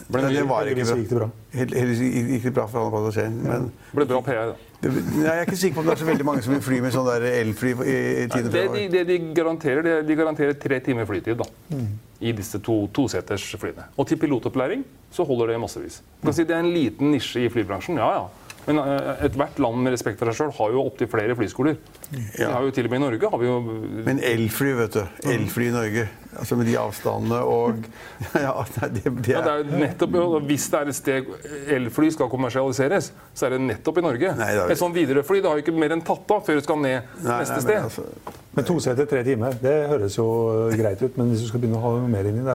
Ble 0.08 0.22
det, 0.24 0.28
det 0.38 0.42
var 0.48 0.64
ikke 0.72 0.84
bra. 0.88 0.96
gikk 0.96 1.08
det 1.12 1.16
bra. 1.20 1.26
Hel- 1.52 1.74
Heldigvis 1.76 2.28
gikk 2.32 2.44
det 2.48 2.52
bra 2.56 2.64
for 2.72 2.80
alle 2.86 2.92
passasjerene. 2.96 3.42
Men 3.44 3.66
Det 3.92 3.96
ble 3.98 4.06
bra 4.08 4.20
PR. 4.24 4.54
da. 4.54 4.71
Det, 4.82 4.90
jeg 5.22 5.30
er 5.30 5.44
ikke 5.46 5.56
sikker 5.56 5.76
på 5.76 5.82
om 5.84 5.86
det 5.86 5.92
er 5.94 6.00
så 6.00 6.06
veldig 6.08 6.24
mange 6.26 6.42
som 6.42 6.54
vil 6.56 6.62
fly 6.64 6.80
med 6.82 6.94
sånn 6.94 7.06
der 7.06 7.26
elfly 7.28 7.70
i, 7.70 7.76
tiden 8.26 8.32
tide 8.32 8.50
Det 8.50 8.62
de, 8.72 8.86
det 8.90 9.02
de 9.06 9.18
garanterer, 9.36 9.84
det, 9.86 9.92
de 10.08 10.16
garanterer 10.18 10.56
tre 10.58 10.80
timer 10.82 11.06
flytid 11.06 11.38
da, 11.38 11.46
i 12.18 12.32
disse 12.34 12.58
to 12.66 12.80
toseters 12.94 13.44
flyene. 13.62 13.86
Og 13.94 14.08
til 14.10 14.18
pilotopplæring 14.18 14.82
så 15.14 15.26
holder 15.28 15.52
det 15.52 15.60
massevis. 15.62 16.00
Kan 16.24 16.34
si 16.34 16.46
Det 16.48 16.56
er 16.56 16.64
en 16.64 16.72
liten 16.74 17.14
nisje 17.14 17.44
i 17.46 17.52
flybransjen, 17.52 18.00
ja 18.02 18.10
ja. 18.16 18.24
Men 18.66 18.78
eh, 18.78 19.24
ethvert 19.26 19.58
land 19.58 19.80
med 19.82 19.92
respekt 19.96 20.20
for 20.20 20.30
seg 20.30 20.38
sjøl 20.38 20.52
har 20.58 20.74
jo 20.76 20.82
opptil 20.86 21.08
flere 21.10 21.34
flyskoler. 21.38 21.78
Det 22.12 22.46
har 22.46 22.62
jo 22.62 22.70
Til 22.76 22.86
og 22.86 22.92
med 22.92 23.00
i 23.00 23.02
Norge 23.02 23.30
har 23.32 23.40
vi 23.40 23.48
jo 23.48 23.56
Men 24.06 24.20
elfly, 24.22 24.74
vet 24.78 24.98
du. 24.98 25.00
Elfly 25.32 25.66
i 25.70 25.72
Norge. 25.74 26.04
Altså 26.38 26.56
Med 26.56 26.68
de 26.70 26.76
avstandene 26.80 27.40
og 27.44 27.82
Ja, 28.46 28.52
det, 28.78 28.92
det, 28.94 29.10
er... 29.10 29.32
ja, 29.34 29.40
det 29.44 29.50
er 29.52 29.64
jo 29.64 29.80
nettopp, 29.82 30.14
Hvis 30.48 30.68
det 30.72 30.78
er 30.78 30.92
et 30.92 30.98
sted 31.00 31.32
elfly 31.76 32.12
skal 32.14 32.30
kommersialiseres, 32.32 33.10
så 33.34 33.48
er 33.48 33.56
det 33.56 33.60
nettopp 33.66 33.98
i 33.98 34.06
Norge. 34.06 34.32
Nei, 34.38 34.52
det 34.54 34.62
er- 34.68 34.72
Et 34.76 34.80
sånn 34.80 34.94
Widerøe-fly 34.94 35.42
det 35.42 35.50
har 35.50 35.58
jo 35.58 35.66
ikke 35.66 35.76
mer 35.82 35.96
enn 35.96 36.04
tatt 36.06 36.30
av 36.36 36.46
før 36.46 36.60
det 36.60 36.64
skal 36.68 36.80
ned 36.84 37.02
Nei, 37.24 37.40
neste 37.42 37.58
nei, 37.58 37.66
sted. 37.66 37.74
men 37.74 37.90
altså, 37.90 38.38
Men 38.54 38.68
to 38.68 38.78
seter, 38.84 39.06
tre 39.10 39.24
timer, 39.26 39.58
det 39.62 39.76
høres 39.90 40.16
jo 40.20 40.28
greit 40.76 41.02
ut. 41.02 41.16
Men 41.18 41.32
hvis 41.32 41.42
du 41.44 41.48
skal 41.50 41.62
begynne 41.64 41.80
å 41.80 41.84
ha 41.88 41.92
noe 41.98 42.08
mer 42.12 42.28
inni 42.30 42.44
der 42.46 42.56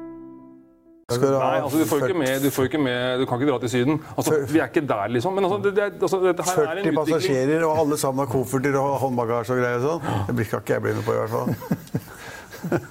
skal 1.15 1.27
du 1.31 1.35
ha 1.37 1.49
Nei, 1.51 1.59
altså 1.65 1.77
du 1.81 1.85
får 1.89 2.05
ikke 2.07 2.19
med, 2.21 2.41
du 2.45 2.49
får 2.55 2.67
ikke 2.69 2.81
med 2.81 3.19
Du 3.21 3.25
kan 3.29 3.39
ikke 3.41 3.49
dra 3.51 3.59
til 3.63 3.71
Syden. 3.73 3.99
Altså, 4.15 4.37
vi 4.49 4.59
er 4.61 4.67
ikke 4.71 4.83
der, 4.89 5.07
liksom. 5.15 5.35
Men 5.37 5.47
altså, 5.47 5.59
det, 5.65 5.73
det, 5.77 5.87
altså, 6.01 6.19
dette 6.25 6.45
her 6.47 6.51
er 6.51 6.61
40 6.61 6.71
en 6.71 6.77
utvikling. 6.77 6.99
passasjerer, 7.01 7.65
og 7.67 7.79
alle 7.85 7.97
sammen 8.01 8.23
har 8.25 8.31
kofferter 8.31 8.77
og 8.81 8.97
håndbagasje 9.05 9.55
og 9.55 9.61
greier. 9.61 9.79
og 9.79 9.87
sånn. 9.87 10.25
Det 10.29 10.35
blir 10.39 10.49
ikke 10.51 10.75
jeg 10.77 10.85
bli 10.87 10.93
med 10.99 11.05
på, 11.07 11.15
i 11.15 11.21
hvert 11.21 11.33
fall. 11.37 11.49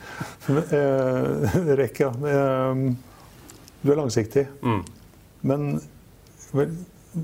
Eh, 0.51 1.57
Rekka. 1.79 2.09
Eh, 2.27 2.81
Du 3.83 3.93
er 3.93 3.97
langsiktig. 3.97 4.43
Mm. 4.67 4.81
Men 5.47 5.63
vel, 6.53 6.73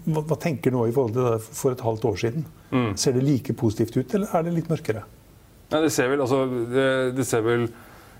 hva, 0.06 0.22
hva 0.22 0.36
tenker 0.40 0.70
du 0.72 0.78
nå 0.78 0.86
i 0.88 0.92
forhold 0.94 1.12
til 1.16 1.26
det 1.26 1.40
for 1.58 1.74
et 1.74 1.82
halvt 1.84 2.06
år 2.08 2.16
siden? 2.22 2.46
Mm. 2.70 2.92
Ser 2.96 3.12
det 3.16 3.24
like 3.26 3.52
positivt 3.58 3.96
ut, 3.98 4.14
eller 4.16 4.30
er 4.32 4.46
det 4.46 4.54
litt 4.56 4.70
mørkere? 4.72 5.02
Nei, 5.72 5.80
det 5.84 5.90
ser 5.92 6.08
vel, 6.12 6.22
altså, 6.24 6.44
det, 6.70 6.86
det 7.18 7.26
ser 7.28 7.42
vel 7.44 7.66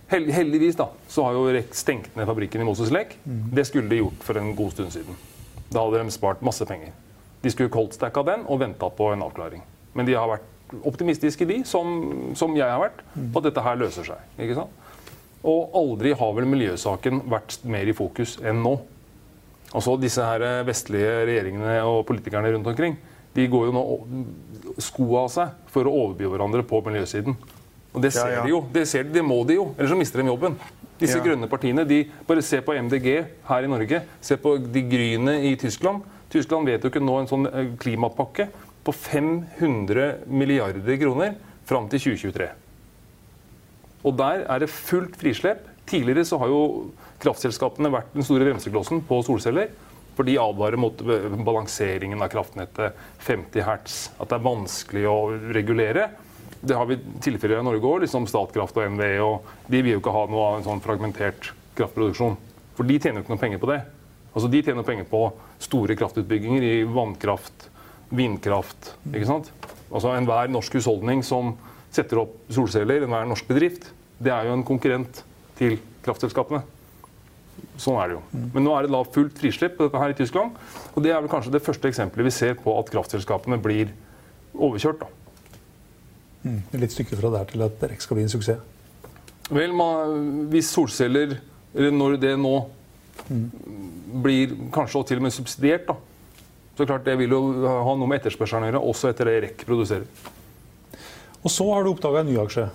Heldigvis 0.09 0.77
da, 0.79 0.89
så 1.11 1.25
har 1.27 1.35
jo 1.35 1.47
REC 1.51 1.73
stengt 1.75 2.13
ned 2.15 2.29
fabrikken 2.29 2.63
i 2.63 2.67
Moses 2.69 2.93
Lek. 2.95 3.17
Det 3.25 3.65
skulle 3.67 3.91
de 3.91 3.99
gjort 4.05 4.23
for 4.23 4.39
en 4.39 4.53
god 4.57 4.77
stund 4.77 4.93
siden. 4.95 5.19
Da 5.73 5.83
hadde 5.83 6.05
de 6.05 6.15
spart 6.15 6.45
masse 6.47 6.67
penger. 6.67 6.93
De 7.43 7.51
skulle 7.51 7.73
coldstacka 7.75 8.23
den 8.27 8.45
og 8.47 8.61
venta 8.63 8.89
på 8.91 9.11
en 9.13 9.25
avklaring. 9.27 9.65
Men 9.99 10.07
de 10.07 10.15
har 10.15 10.31
vært 10.31 10.77
optimistiske, 10.87 11.47
de, 11.47 11.61
som, 11.67 11.91
som 12.39 12.55
jeg 12.59 12.67
har 12.67 12.83
vært, 12.83 13.03
på 13.15 13.43
at 13.43 13.49
dette 13.49 13.65
her 13.67 13.81
løser 13.81 14.07
seg. 14.07 14.23
ikke 14.39 14.59
sant? 14.61 14.85
Og 15.47 15.75
aldri 15.79 16.15
har 16.19 16.33
vel 16.39 16.49
miljøsaken 16.51 17.25
vært 17.31 17.59
mer 17.67 17.87
i 17.87 17.95
fokus 17.95 18.37
enn 18.43 18.63
nå. 18.63 18.77
Altså 19.75 19.99
Disse 19.99 20.23
her 20.23 20.63
vestlige 20.67 21.27
regjeringene 21.27 21.81
og 21.87 22.05
politikerne 22.09 22.55
rundt 22.55 22.71
omkring 22.71 22.97
de 23.37 23.45
går 23.53 23.69
jo 23.69 23.75
nå 23.75 23.83
skoa 24.81 25.27
av 25.27 25.33
seg 25.33 25.73
for 25.73 25.89
å 25.89 25.93
overby 25.93 26.29
hverandre 26.31 26.65
på 26.67 26.81
miljøsiden. 26.87 27.37
Og 27.97 28.03
det 28.05 28.13
ser 28.13 28.29
Ja, 28.29 28.35
ja. 28.39 28.43
de 28.45 28.53
jo. 28.53 28.61
Det, 28.73 28.85
ser 28.89 29.07
de, 29.07 29.15
det 29.17 29.25
må 29.25 29.41
de 29.49 29.57
jo, 29.57 29.71
ellers 29.79 29.95
så 29.95 29.97
mister 29.97 30.21
de 30.21 30.29
jobben. 30.29 30.59
Disse 31.01 31.21
grønne 31.21 31.49
partiene. 31.49 31.85
de 31.89 32.05
Bare 32.29 32.43
se 32.45 32.61
på 32.65 32.77
MDG 32.77 33.09
her 33.49 33.65
i 33.65 33.71
Norge. 33.73 34.03
Se 34.21 34.37
på 34.37 34.57
de 34.61 34.83
Grüne 34.85 35.39
i 35.49 35.57
Tyskland. 35.61 36.05
Tyskland 36.33 36.69
vedtok 36.69 36.97
jo 36.99 37.05
nå 37.05 37.19
en 37.21 37.31
sånn 37.31 37.49
eh, 37.49 37.73
klimapakke 37.81 38.49
på 38.85 38.93
500 38.93 40.27
milliarder 40.27 41.01
kroner 41.01 41.35
fram 41.67 41.89
til 41.91 42.03
2023. 42.13 42.51
Og 44.07 44.15
der 44.19 44.45
er 44.45 44.63
det 44.63 44.71
fullt 44.71 45.17
frislepp. 45.19 45.65
Tidligere 45.87 46.27
så 46.27 46.39
har 46.43 46.51
jo 46.53 46.61
kraftselskapene 47.23 47.91
vært 47.93 48.13
den 48.15 48.27
store 48.27 48.47
bremseklossen 48.49 49.03
på 49.07 49.23
solceller. 49.27 49.73
For 50.17 50.27
de 50.27 50.39
advarer 50.41 50.81
mot 50.81 51.01
eh, 51.05 51.33
balanseringen 51.45 52.23
av 52.25 52.33
kraftnettet, 52.33 52.97
50 53.25 53.67
hertz, 53.67 53.99
at 54.17 54.31
det 54.31 54.39
er 54.39 54.47
vanskelig 54.47 55.09
å 55.11 55.19
regulere. 55.57 56.11
Det 56.61 56.77
har 56.77 56.89
vi 56.89 56.99
tilfeller 57.25 57.61
i 57.61 57.67
Norge 57.67 57.85
òg, 57.85 58.03
liksom 58.05 58.27
Statkraft 58.31 58.77
og 58.77 58.91
NVE. 58.97 59.13
og 59.25 59.71
De 59.71 59.83
vil 59.83 59.97
jo 59.97 60.01
ikke 60.03 60.15
ha 60.15 60.25
noe 60.31 60.49
av 60.51 60.59
en 60.59 60.67
sånn 60.67 60.83
fragmentert 60.85 61.53
kraftproduksjon. 61.77 62.37
For 62.77 62.89
de 62.89 62.99
tjener 62.99 63.21
jo 63.21 63.27
ikke 63.27 63.35
noe 63.35 63.43
penger 63.45 63.63
på 63.63 63.71
det. 63.73 63.81
Altså 64.37 64.51
De 64.53 64.63
tjener 64.63 64.87
penger 64.87 65.09
på 65.09 65.23
store 65.65 65.97
kraftutbygginger 65.97 66.65
i 66.65 66.75
vannkraft, 66.85 67.69
vindkraft. 68.13 68.95
ikke 69.13 69.29
sant? 69.29 69.51
Altså 69.91 70.13
Enhver 70.17 70.51
norsk 70.53 70.77
husholdning 70.77 71.23
som 71.25 71.55
setter 71.95 72.21
opp 72.21 72.35
solceller, 72.53 73.05
enhver 73.07 73.29
norsk 73.29 73.47
bedrift, 73.49 73.91
det 74.21 74.33
er 74.33 74.49
jo 74.49 74.57
en 74.57 74.65
konkurrent 74.67 75.23
til 75.57 75.79
kraftselskapene. 76.05 76.63
Sånn 77.81 77.97
er 78.01 78.11
det 78.11 78.17
jo. 78.19 78.23
Men 78.55 78.65
nå 78.67 78.73
er 78.77 78.87
det 78.87 78.93
da 78.93 79.03
fullt 79.05 79.39
frislipp 79.41 79.77
på 79.79 79.87
dette 79.87 80.01
her 80.01 80.13
i 80.13 80.17
Tyskland. 80.17 80.57
Og 80.95 81.05
det 81.05 81.13
er 81.13 81.23
vel 81.23 81.33
kanskje 81.33 81.53
det 81.55 81.65
første 81.65 81.89
eksempelet 81.89 82.29
vi 82.29 82.35
ser 82.35 82.57
på 82.61 82.75
at 82.77 82.93
kraftselskapene 82.93 83.59
blir 83.63 83.93
overkjørt. 84.53 85.05
da. 85.05 85.26
Et 86.47 86.81
litt 86.81 86.95
stykke 86.95 87.19
fra 87.19 87.31
der 87.35 87.49
til 87.51 87.65
at 87.67 87.85
Rekk 87.91 88.03
skal 88.05 88.19
bli 88.19 88.25
en 88.27 88.33
suksess. 88.33 88.61
Vel, 89.51 89.73
man, 89.79 90.47
hvis 90.51 90.73
solceller, 90.75 91.37
eller 91.75 91.93
når 91.95 92.17
det 92.23 92.33
nå 92.41 92.55
blir 94.23 94.55
kanskje 94.75 95.05
til 95.09 95.21
og 95.21 95.27
med 95.27 95.35
subsidiert, 95.35 95.87
da, 95.89 95.95
så 96.77 96.87
klart 96.87 97.07
det 97.07 97.15
vil 97.21 97.33
jo 97.33 97.41
ha 97.65 97.95
noe 97.97 98.09
med 98.11 98.21
etterspørselen 98.21 98.67
å 98.67 98.71
gjøre, 98.71 98.83
også 98.91 99.13
etter 99.13 99.31
det 99.31 99.37
REC 99.45 99.63
produserer. 99.69 100.09
Og 101.43 101.53
så 101.53 101.67
har 101.73 101.87
du 101.87 101.93
oppdaga 101.93 102.25
en 102.25 102.29
ny 102.33 102.37
aksje. 102.43 102.67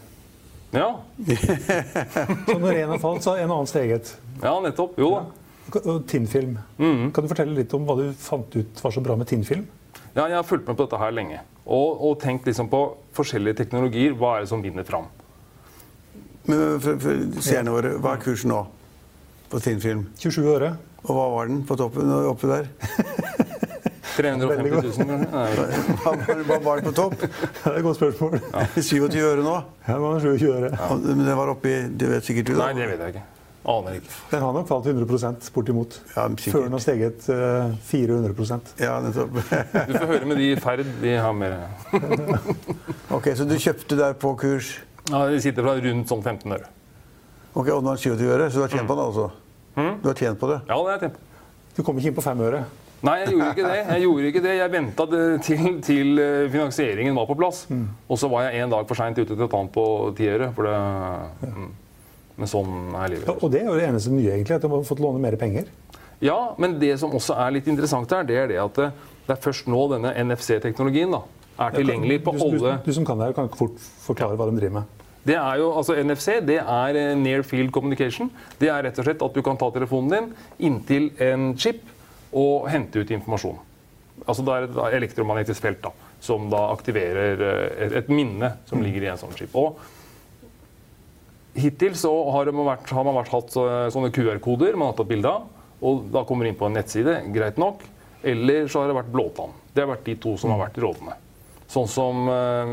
Ja, 0.72 0.88
Så 2.48 2.56
når 2.56 2.78
en 2.86 2.94
har 2.94 3.00
falt, 3.04 3.24
så 3.26 3.34
har 3.36 3.44
en 3.44 3.52
annen 3.52 3.68
steget. 3.68 4.14
ja 4.42 4.54
nettopp. 4.64 4.96
Jo 5.00 5.10
da. 5.18 5.24
Og 5.82 6.06
Tinnfilm. 6.08 6.58
Mm. 6.80 7.12
Kan 7.12 7.24
du 7.24 7.30
fortelle 7.32 7.56
litt 7.56 7.74
om 7.76 7.84
hva 7.88 7.98
du 8.00 8.06
fant 8.20 8.56
ut 8.56 8.80
var 8.84 8.96
så 8.96 9.04
bra 9.04 9.16
med 9.20 9.28
tinnfilm? 9.30 9.68
Ja, 10.16 10.26
jeg 10.26 10.36
har 10.36 10.48
fulgt 10.48 10.68
med 10.68 10.76
på 10.80 10.88
dette 10.88 11.00
her 11.00 11.12
lenge. 11.16 11.42
Og, 11.66 12.02
og 12.02 12.16
tenkt 12.22 12.48
liksom 12.50 12.70
på 12.72 12.84
forskjellige 13.18 13.62
teknologier. 13.62 14.16
Hva 14.18 14.38
er 14.38 14.46
det 14.46 14.52
som 14.52 14.64
vinner 14.64 14.88
fram? 14.88 15.10
Men 16.50 16.80
for, 16.82 16.98
for 17.02 17.44
seerne 17.46 17.74
våre, 17.74 17.96
hva 18.02 18.16
er 18.16 18.24
kursen 18.24 18.50
nå 18.54 18.64
på 19.52 19.62
Tinnfilm? 19.62 20.08
27 20.18 20.48
øre. 20.56 20.74
Og 21.06 21.18
hva 21.18 21.28
var 21.36 21.50
den 21.50 21.62
på 21.68 21.78
toppen 21.78 22.10
og 22.14 22.34
oppe 22.34 22.50
der? 22.50 22.72
350 24.16 24.98
000. 24.98 25.20
Nei, 25.32 25.44
jeg 25.50 25.58
vet 25.58 25.76
ikke. 25.78 26.38
Hva 26.50 26.58
var, 26.64 26.82
den 26.82 26.88
på 26.90 26.96
topp? 26.96 27.18
Det 27.64 27.72
er 27.72 27.78
et 27.78 27.86
godt 27.86 28.00
spørsmål. 28.00 28.40
27 28.78 29.20
øre 29.22 29.46
nå? 29.46 29.58
Ja, 29.88 29.94
det 29.94 30.02
var 30.04 30.26
27 30.26 30.50
øre. 30.52 30.72
Ja. 30.76 30.98
Men 31.06 31.24
det 31.28 31.38
var 31.38 31.54
oppi 31.54 31.76
Du 31.98 32.08
vet 32.12 32.28
sikkert 32.28 32.52
du, 32.52 32.56
da. 32.58 32.70
Nei, 32.70 32.82
det 32.82 32.90
vet 32.92 33.06
jeg 33.06 33.16
ikke. 33.16 33.28
Aner 33.62 34.00
ikke. 34.00 34.14
Den 34.32 34.42
har 34.42 34.54
nok 34.56 34.68
falt 34.70 34.88
100 34.90 35.52
bortimot. 35.54 35.98
Ja. 36.16 36.24
Før 36.34 36.64
den 36.66 36.74
har 36.74 36.82
steget 36.82 37.28
uh, 37.30 37.76
400% 37.92 38.72
Ja, 38.82 38.96
nettopp. 39.06 39.38
Du 39.92 39.94
får 40.00 40.08
høre 40.16 40.30
med 40.32 40.42
de 40.42 40.48
i 40.50 40.56
ferd. 40.58 40.82
De 41.02 41.14
har 41.14 41.36
mer 41.38 41.58
ok, 43.16 43.32
Så 43.38 43.46
du 43.46 43.58
kjøpte 43.62 44.00
der 44.00 44.18
på 44.18 44.34
kurs? 44.42 44.80
ja, 45.12 45.26
De 45.30 45.42
sitter 45.44 45.66
fra 45.66 45.78
rundt 45.78 46.10
sånn 46.10 46.24
15 46.26 46.58
øre. 46.58 46.70
Ok, 47.54 47.70
Og 47.70 47.84
nå 47.86 47.94
er 47.94 48.02
27 48.02 48.26
øre, 48.32 48.50
så 48.50 48.62
du 48.62 48.66
har 48.66 48.74
tjent 48.74 48.90
på 48.90 48.98
det 48.98 49.10
altså? 49.12 49.30
Du 49.76 50.08
har 50.10 50.18
tjent 50.18 50.40
på 50.42 50.50
det? 50.50 50.62
Ja, 50.66 50.78
det 50.78 50.88
har 50.88 50.96
jeg 50.98 51.04
tjent 51.06 51.20
på. 51.20 51.28
Du 51.78 51.84
kom 51.86 52.00
ikke 52.00 52.12
inn 52.12 52.18
på 52.18 52.24
fem 52.26 52.42
øre. 52.44 52.64
Nei, 53.02 53.16
jeg 53.24 53.32
gjorde 53.34 53.52
ikke 53.56 53.66
det. 53.66 53.78
Jeg 53.82 54.02
gjorde 54.04 54.30
ikke 54.30 54.42
det. 54.46 54.56
Jeg 54.60 54.72
venta 54.76 55.06
til, 55.42 55.70
til 55.86 56.20
eh, 56.22 56.50
finansieringen 56.54 57.18
var 57.18 57.30
på 57.30 57.38
plass. 57.40 57.64
Og 57.72 58.20
så 58.20 58.30
var 58.30 58.46
jeg 58.50 58.62
en 58.62 58.74
dag 58.74 58.84
for 58.90 59.00
seint 59.00 59.18
ute 59.18 59.32
til 59.34 59.46
å 59.46 59.50
ta 59.50 59.62
den 59.64 59.72
på 59.74 59.86
ti 60.18 60.28
øre. 60.30 60.52
For 60.58 60.70
det, 60.70 60.76
mm. 61.50 61.72
Men 62.42 62.50
sånn 62.50 62.96
er 62.98 63.20
Ja, 63.20 63.36
og 63.38 63.52
det 63.54 63.62
er 63.62 63.70
jo 63.70 63.78
det 63.78 63.86
eneste 63.86 64.14
nye, 64.14 64.32
egentlig, 64.34 64.58
at 64.58 64.66
du 64.66 64.72
har 64.72 64.88
fått 64.88 65.02
låne 65.04 65.22
mer 65.22 65.38
penger. 65.38 65.70
Ja, 66.22 66.56
men 66.62 66.80
det 66.82 66.96
som 67.02 67.14
også 67.18 67.36
er 67.42 67.54
litt 67.56 67.70
interessant 67.70 68.10
her, 68.14 68.26
det 68.26 68.38
er 68.38 68.50
det 68.50 68.58
at 68.62 68.78
det, 68.78 68.90
det 69.28 69.36
er 69.36 69.42
først 69.42 69.70
nå 69.70 69.84
denne 69.94 70.14
NFC-teknologien 70.26 71.14
da, 71.14 71.22
er 71.62 71.78
tilgjengelig 71.78 72.20
på 72.26 72.34
du, 72.36 72.42
du, 72.42 72.46
alle 72.48 72.74
du 72.86 72.92
som 72.94 73.06
kan 73.06 73.22
det 73.22 73.32
kan 73.38 73.50
fort 73.54 73.78
forklare 74.06 74.38
hva 74.38 74.50
de 74.50 74.58
driver 74.58 74.82
med. 74.82 75.00
Det 75.26 75.38
er 75.38 75.62
jo, 75.62 75.70
altså 75.78 75.96
NFC 76.02 76.40
det 76.46 76.58
er 76.62 76.98
eh, 76.98 77.16
near 77.18 77.46
field 77.46 77.70
communication. 77.74 78.32
Det 78.62 78.72
er 78.74 78.88
rett 78.88 79.02
og 79.02 79.06
slett 79.06 79.22
at 79.22 79.36
du 79.38 79.42
kan 79.46 79.60
ta 79.62 79.70
telefonen 79.74 80.14
din 80.14 80.30
inntil 80.70 81.12
en 81.22 81.52
chip 81.62 81.84
og 82.34 82.70
hente 82.74 83.02
ut 83.02 83.14
informasjon. 83.14 83.60
Altså 84.26 84.46
Det 84.46 84.56
er 84.56 84.68
et 84.68 84.98
elektromagnetisk 84.98 85.62
felt 85.62 85.82
da, 85.84 85.94
som 86.22 86.50
da 86.54 86.68
aktiverer 86.74 87.46
eh, 87.46 87.66
et, 87.86 87.98
et 88.02 88.14
minne 88.14 88.56
som 88.70 88.82
ligger 88.82 89.06
i 89.06 89.12
en 89.14 89.22
sånn 89.22 89.38
chip. 89.38 89.54
Og 89.58 89.78
Hittil 91.58 91.96
så 92.00 92.12
har, 92.32 92.52
man, 92.56 92.68
vært, 92.70 92.92
har 92.96 93.08
man 93.08 93.18
vært 93.20 93.34
hatt 93.34 93.58
eh, 93.60 93.88
sånne 93.92 94.12
QR-koder 94.16 94.78
man 94.80 94.92
har 94.92 95.00
tatt 95.00 95.10
bilde 95.10 95.32
av. 95.32 95.50
og 95.84 96.06
Da 96.14 96.24
kommer 96.28 96.48
inn 96.48 96.56
på 96.60 96.70
en 96.70 96.78
nettside, 96.78 97.18
greit 97.36 97.60
nok. 97.60 97.84
Eller 98.24 98.70
så 98.72 98.82
har 98.82 98.92
det 98.92 99.00
vært 99.02 99.12
blåtann. 99.12 99.56
Det 99.74 99.84
har 99.84 99.92
vært 99.92 100.08
de 100.08 100.16
to 100.22 100.38
som 100.40 100.54
har 100.54 100.62
vært 100.62 100.80
rådende. 100.84 101.18
Sånn 101.72 101.88
som 101.92 102.28
eh, 102.32 102.72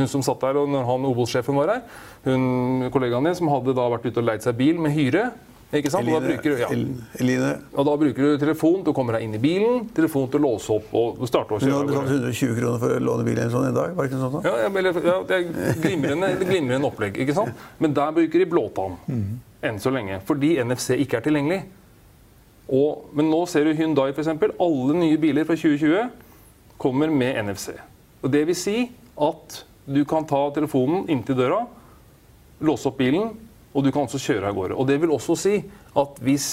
hun 0.00 0.10
som 0.10 0.22
satt 0.26 0.42
der 0.42 0.58
og 0.58 0.70
når 0.70 0.86
han 0.88 1.08
Obos-sjefen 1.10 1.58
var 1.58 1.70
her, 1.70 1.82
hun 2.26 2.88
kollegaen 2.94 3.28
din 3.28 3.36
som 3.38 3.50
hadde 3.52 3.74
da 3.76 3.88
vært 3.92 4.08
ute 4.08 4.22
og 4.22 4.28
leid 4.28 4.46
seg 4.46 4.58
bil 4.58 4.80
med 4.82 4.94
hyre. 4.96 5.28
Ikke 5.72 5.90
sant? 5.90 6.06
Og 6.06 6.14
da, 6.14 6.28
bruker, 6.28 6.58
ja. 6.60 6.68
Eline, 7.20 7.48
og 7.74 7.86
da 7.88 7.94
bruker 7.98 8.22
du 8.22 8.38
telefon 8.38 8.82
til 8.84 8.92
å 8.92 8.94
komme 8.94 9.12
deg 9.16 9.22
inn 9.26 9.34
i 9.34 9.40
bilen, 9.42 9.88
telefon 9.96 10.28
til 10.30 10.40
å 10.40 10.44
låse 10.44 10.70
opp 10.76 10.92
og 10.94 11.22
starte 11.26 11.56
å 11.56 11.58
kjøre. 11.58 11.70
Du 11.70 11.74
hadde 11.74 11.96
av 11.98 12.04
betalt 12.04 12.28
120 12.28 12.58
kroner 12.60 12.78
for 12.84 12.94
å 12.94 13.00
låne 13.02 13.24
bilen 13.26 13.44
en 13.46 13.50
sånn 13.54 13.66
en 13.70 13.74
dag? 13.74 13.94
Var 13.96 14.06
det 14.06 14.12
ikke 14.12 14.20
sånn? 14.22 14.36
da? 14.36 14.42
Ja, 14.44 14.68
eller- 14.68 15.08
ja, 15.08 15.16
det 15.22 15.38
er 15.38 15.80
glimrende, 15.82 16.28
det 16.38 16.46
er 16.46 16.52
glimrende 16.52 16.86
opplegg. 16.90 17.16
ikke 17.24 17.34
sant? 17.34 17.54
Men 17.80 17.94
der 17.94 18.12
bruker 18.12 18.38
de 18.38 18.46
blåtann 18.46 18.98
enn 19.64 19.78
så 19.80 19.90
lenge, 19.90 20.20
fordi 20.28 20.58
NFC 20.62 20.90
ikke 21.00 21.16
er 21.16 21.20
tilgjengelig. 21.26 21.62
Og, 22.70 23.04
men 23.12 23.28
nå 23.30 23.42
ser 23.48 23.64
du 23.64 23.74
Hyundai 23.74 24.10
f.eks. 24.14 24.28
Alle 24.60 24.94
nye 24.96 25.16
biler 25.20 25.44
fra 25.44 25.54
2020 25.56 26.10
kommer 26.80 27.10
med 27.12 27.36
NFC. 27.44 27.74
Og 28.22 28.30
Det 28.32 28.46
vil 28.46 28.54
si 28.56 28.90
at 29.20 29.64
du 29.86 30.02
kan 30.08 30.24
ta 30.24 30.50
telefonen 30.50 31.04
inntil 31.12 31.36
døra, 31.36 31.66
låse 32.64 32.86
opp 32.88 32.96
bilen, 32.98 33.34
og 33.74 33.84
du 33.84 33.90
kan 33.90 34.06
også 34.06 34.20
kjøre 34.22 34.48
av 34.48 34.56
gårde. 34.56 34.78
Og 34.78 34.86
Det 34.86 35.00
vil 35.02 35.12
også 35.12 35.36
si 35.38 35.56
at 35.98 36.20
hvis 36.22 36.48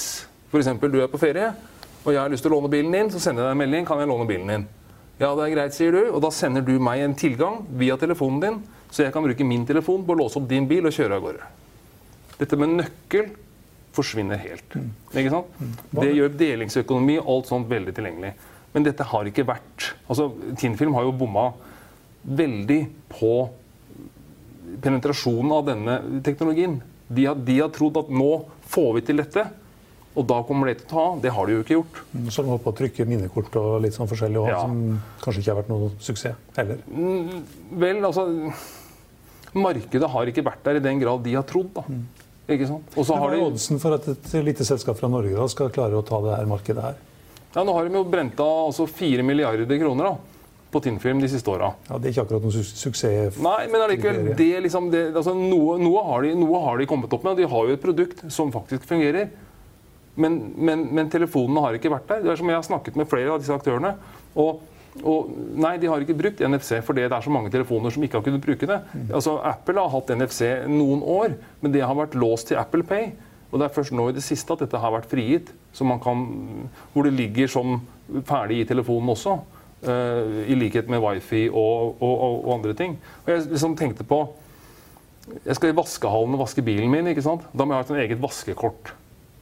f.eks. 0.52 0.72
du 0.82 1.00
er 1.00 1.12
på 1.12 1.22
ferie, 1.22 1.54
og 2.02 2.14
jeg 2.14 2.22
har 2.22 2.32
lyst 2.34 2.44
til 2.44 2.52
å 2.52 2.58
låne 2.58 2.72
bilen 2.74 2.92
din, 2.96 3.12
så 3.14 3.22
sender 3.22 3.46
jeg 3.46 3.52
deg 3.52 3.56
en 3.56 3.62
melding. 3.62 3.86
Kan 3.86 4.02
jeg 4.02 4.10
låne 4.10 4.26
bilen 4.28 4.50
din? 4.50 4.68
Ja, 5.22 5.36
det 5.38 5.46
er 5.46 5.54
greit, 5.54 5.76
sier 5.78 5.94
du. 5.94 6.02
Og 6.10 6.22
da 6.24 6.32
sender 6.34 6.66
du 6.66 6.74
meg 6.82 7.04
en 7.06 7.14
tilgang 7.18 7.62
via 7.78 7.98
telefonen 8.02 8.42
din, 8.42 8.58
så 8.92 9.06
jeg 9.06 9.14
kan 9.14 9.24
bruke 9.24 9.46
min 9.46 9.68
telefon 9.70 10.02
på 10.08 10.16
å 10.16 10.22
låse 10.24 10.40
opp 10.42 10.50
din 10.50 10.66
bil 10.68 10.90
og 10.90 10.96
kjøre 10.96 11.20
av 11.20 11.28
gårde. 11.28 11.50
Dette 12.42 12.58
med 12.58 12.74
nøkkel 12.80 13.30
forsvinner 13.94 14.42
helt. 14.42 14.78
Ikke 15.14 15.34
sant? 15.34 15.62
Det 15.94 16.10
gjør 16.16 16.34
delingsøkonomi 16.40 17.20
og 17.22 17.30
alt 17.36 17.52
sånt 17.52 17.70
veldig 17.70 17.94
tilgjengelig. 17.96 18.34
Men 18.74 18.88
dette 18.88 19.06
har 19.06 19.28
ikke 19.28 19.46
vært 19.48 19.92
altså 20.08 20.30
Tinfilm 20.60 20.96
har 20.96 21.06
jo 21.06 21.16
bomma 21.22 21.50
veldig 22.24 22.80
på 23.12 23.34
penetrasjonen 24.82 25.54
av 25.54 25.68
denne 25.68 25.98
teknologien. 26.26 26.80
De 27.12 27.26
har, 27.28 27.36
de 27.36 27.58
har 27.60 27.70
trodd 27.76 27.98
at 28.00 28.10
nå 28.14 28.30
får 28.72 28.94
vi 28.98 29.02
til 29.10 29.18
dette, 29.20 29.44
og 30.16 30.26
da 30.28 30.42
kommer 30.48 30.68
det 30.72 30.78
til 30.82 30.88
å 30.88 30.90
ta 30.92 31.04
av. 31.12 31.22
Det 31.24 31.32
har 31.32 31.48
de 31.48 31.54
jo 31.58 31.64
ikke 31.64 31.76
gjort. 31.78 32.00
Så 32.32 32.42
har 32.42 32.48
de 32.48 32.52
holdt 32.54 32.64
på 32.66 32.72
å 32.74 32.78
trykke 32.82 33.06
minnekort 33.08 33.56
og 33.62 33.82
litt 33.84 33.96
sånn 33.96 34.10
forskjellig 34.12 34.42
også, 34.42 34.52
Ja. 34.52 34.62
som 34.62 35.02
kanskje 35.24 35.40
ikke 35.44 35.54
har 35.54 35.62
vært 35.62 35.70
noe 35.72 35.92
suksess 36.00 36.36
heller. 36.58 36.82
Vel, 37.86 38.02
altså 38.04 38.26
Markedet 39.54 40.08
har 40.14 40.30
ikke 40.32 40.44
vært 40.48 40.64
der 40.64 40.80
i 40.80 40.84
den 40.84 41.00
grad 41.02 41.24
de 41.26 41.34
har 41.36 41.44
trodd. 41.48 41.74
da. 41.76 41.84
Ikke 42.52 42.68
sant? 42.68 42.94
Og 42.98 43.06
så 43.08 43.16
har 43.20 43.32
de 43.32 43.42
oddsen 43.44 43.80
for 43.80 43.96
at 43.96 44.08
et 44.08 44.34
lite 44.44 44.64
selskap 44.68 44.98
fra 45.00 45.08
Norge 45.12 45.36
da 45.36 45.48
skal 45.52 45.70
klare 45.72 45.96
å 46.00 46.04
ta 46.08 46.20
det 46.24 46.36
her 46.38 46.46
markedet 46.50 46.82
her? 46.84 46.96
Ja, 47.56 47.64
Nå 47.68 47.74
har 47.76 47.88
de 47.88 47.96
jo 47.96 48.04
brent 48.08 48.40
av 48.40 48.70
altså 48.72 48.88
4 48.88 49.24
milliarder 49.28 49.68
kroner 49.80 50.08
da, 50.08 50.16
på 50.72 50.80
Tinnfilm 50.84 51.20
de 51.22 51.30
siste 51.32 51.52
åra. 51.52 51.74
Ja, 51.90 52.00
det 52.00 52.10
er 52.10 52.16
ikke 52.16 52.26
akkurat 52.28 52.46
noen 52.46 52.56
su 52.56 52.64
suksess. 52.64 53.40
Nei, 53.44 53.68
men 53.72 53.84
allikevel, 53.84 54.34
det, 54.40 54.50
liksom, 54.66 54.90
det, 54.94 55.04
altså, 55.12 55.36
noe, 55.36 55.78
noe, 55.82 56.04
har 56.08 56.26
de, 56.26 56.34
noe 56.40 56.62
har 56.64 56.80
de 56.80 56.88
kommet 56.90 57.12
opp 57.12 57.26
med. 57.28 57.34
og 57.36 57.42
De 57.42 57.50
har 57.54 57.70
jo 57.70 57.78
et 57.78 57.84
produkt 57.84 58.26
som 58.32 58.54
faktisk 58.54 58.88
fungerer. 58.90 59.32
Men, 60.16 60.42
men, 60.56 60.88
men 60.96 61.12
telefonene 61.12 61.64
har 61.66 61.78
ikke 61.78 61.92
vært 61.92 62.10
der. 62.10 62.26
Det 62.26 62.34
er 62.34 62.40
som 62.40 62.52
Jeg 62.52 62.60
har 62.60 62.68
snakket 62.68 63.00
med 63.00 63.10
flere 63.12 63.34
av 63.34 63.44
disse 63.44 63.56
aktørene. 63.56 63.94
Og, 64.40 64.64
og 65.02 65.32
nei, 65.60 65.76
de 65.80 65.90
har 65.92 66.04
ikke 66.04 66.18
brukt 66.20 66.44
NFC 66.44 66.80
fordi 66.88 67.06
det 67.06 67.16
er 67.16 67.26
så 67.26 67.32
mange 67.34 67.52
telefoner 67.54 67.94
som 67.96 68.04
ikke 68.04 68.20
har 68.20 68.26
kunnet 68.28 68.44
bruke 68.44 68.70
det. 68.70 68.80
Altså, 69.12 69.38
Apple 69.48 69.84
har 69.84 69.92
hatt 69.96 70.16
NFC 70.16 70.54
noen 70.72 71.04
år, 71.04 71.36
men 71.64 71.76
det 71.76 71.84
har 71.84 71.98
vært 72.00 72.16
låst 72.20 72.52
til 72.52 72.60
Apple 72.62 72.88
Pay. 72.88 73.12
Og 73.52 73.60
det 73.60 73.68
er 73.68 73.76
først 73.76 73.92
nå 73.96 74.08
i 74.08 74.16
det 74.16 74.24
siste 74.24 74.56
at 74.56 74.64
dette 74.64 74.80
har 74.80 74.94
vært 74.94 75.10
frigitt, 75.12 75.50
så 75.76 75.84
man 75.88 76.00
kan, 76.04 76.22
hvor 76.94 77.04
det 77.04 77.18
ligger 77.18 77.52
som 77.52 77.82
ferdig 78.28 78.62
i 78.62 78.68
telefonen 78.68 79.12
også. 79.12 79.36
Eh, 79.84 80.52
I 80.52 80.58
likhet 80.58 80.90
med 80.92 81.02
wifi 81.04 81.48
og, 81.50 81.98
og, 82.02 82.12
og, 82.12 82.36
og 82.46 82.54
andre 82.58 82.76
ting. 82.78 82.98
Og 83.24 83.34
jeg 83.34 83.48
liksom 83.52 83.76
tenkte 83.80 84.08
på 84.08 84.24
Jeg 85.46 85.56
skal 85.56 85.72
i 85.72 85.78
vaskehallen 85.78 86.36
og 86.36 86.42
vaske 86.44 86.64
bilen 86.66 86.90
min. 86.92 87.08
ikke 87.08 87.24
sant? 87.24 87.44
Da 87.54 87.66
må 87.66 87.76
jeg 87.76 87.86
ha 87.86 87.96
et 87.96 88.08
eget 88.08 88.22
vaskekort. 88.22 88.94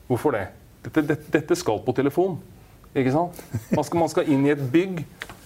Hvorfor 0.10 0.36
det? 0.36 0.48
Dette, 0.84 1.04
dette, 1.08 1.32
dette 1.32 1.56
skal 1.58 1.80
på 1.86 1.96
telefon. 1.96 2.38
Ikke 2.98 3.14
sant? 3.14 3.40
Man 3.72 3.86
skal, 3.88 4.00
man 4.02 4.12
skal 4.12 4.30
inn 4.32 4.46
i 4.46 4.54
et 4.54 4.62
bygg. 4.74 5.02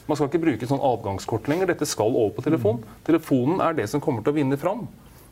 Man 0.07 0.17
skal 0.17 0.27
ikke 0.27 0.41
bruke 0.43 0.67
sånn 0.67 0.83
adgangskort 0.83 1.47
lenger. 1.51 1.69
Dette 1.71 1.87
skal 1.87 2.11
over 2.11 2.33
på 2.35 2.43
telefon. 2.45 2.81
Telefonen 3.07 3.63
er 3.63 3.77
det 3.77 3.87
som 3.91 4.03
kommer 4.03 4.25
til 4.25 4.33
å 4.33 4.39
vinne 4.41 4.59
fram. 4.59 4.85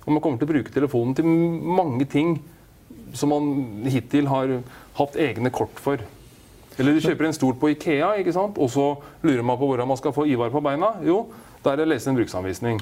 Og 0.06 0.10
man 0.14 0.24
kommer 0.24 0.40
til 0.42 0.48
å 0.48 0.54
bruke 0.54 0.74
telefonen 0.74 1.18
til 1.18 1.28
mange 1.28 2.08
ting 2.10 2.38
som 3.18 3.34
man 3.34 3.86
hittil 3.92 4.30
har 4.32 4.60
hatt 4.98 5.18
egne 5.20 5.52
kort 5.54 5.82
for. 5.82 6.02
Eller 6.80 6.96
du 6.96 7.04
kjøper 7.04 7.28
en 7.28 7.36
stol 7.36 7.56
på 7.60 7.74
Ikea, 7.74 8.14
ikke 8.22 8.34
sant? 8.36 8.58
og 8.62 8.70
så 8.72 8.86
lurer 9.26 9.44
man 9.46 9.60
på 9.60 9.68
hvordan 9.68 9.90
man 9.90 10.00
skal 10.00 10.14
få 10.16 10.26
Ivar 10.30 10.54
på 10.54 10.62
beina. 10.64 10.94
Jo, 11.06 11.26
da 11.64 11.74
er 11.74 11.82
det 11.82 11.88
å 11.88 11.92
lese 11.92 12.10
en 12.12 12.18
bruksanvisning. 12.18 12.80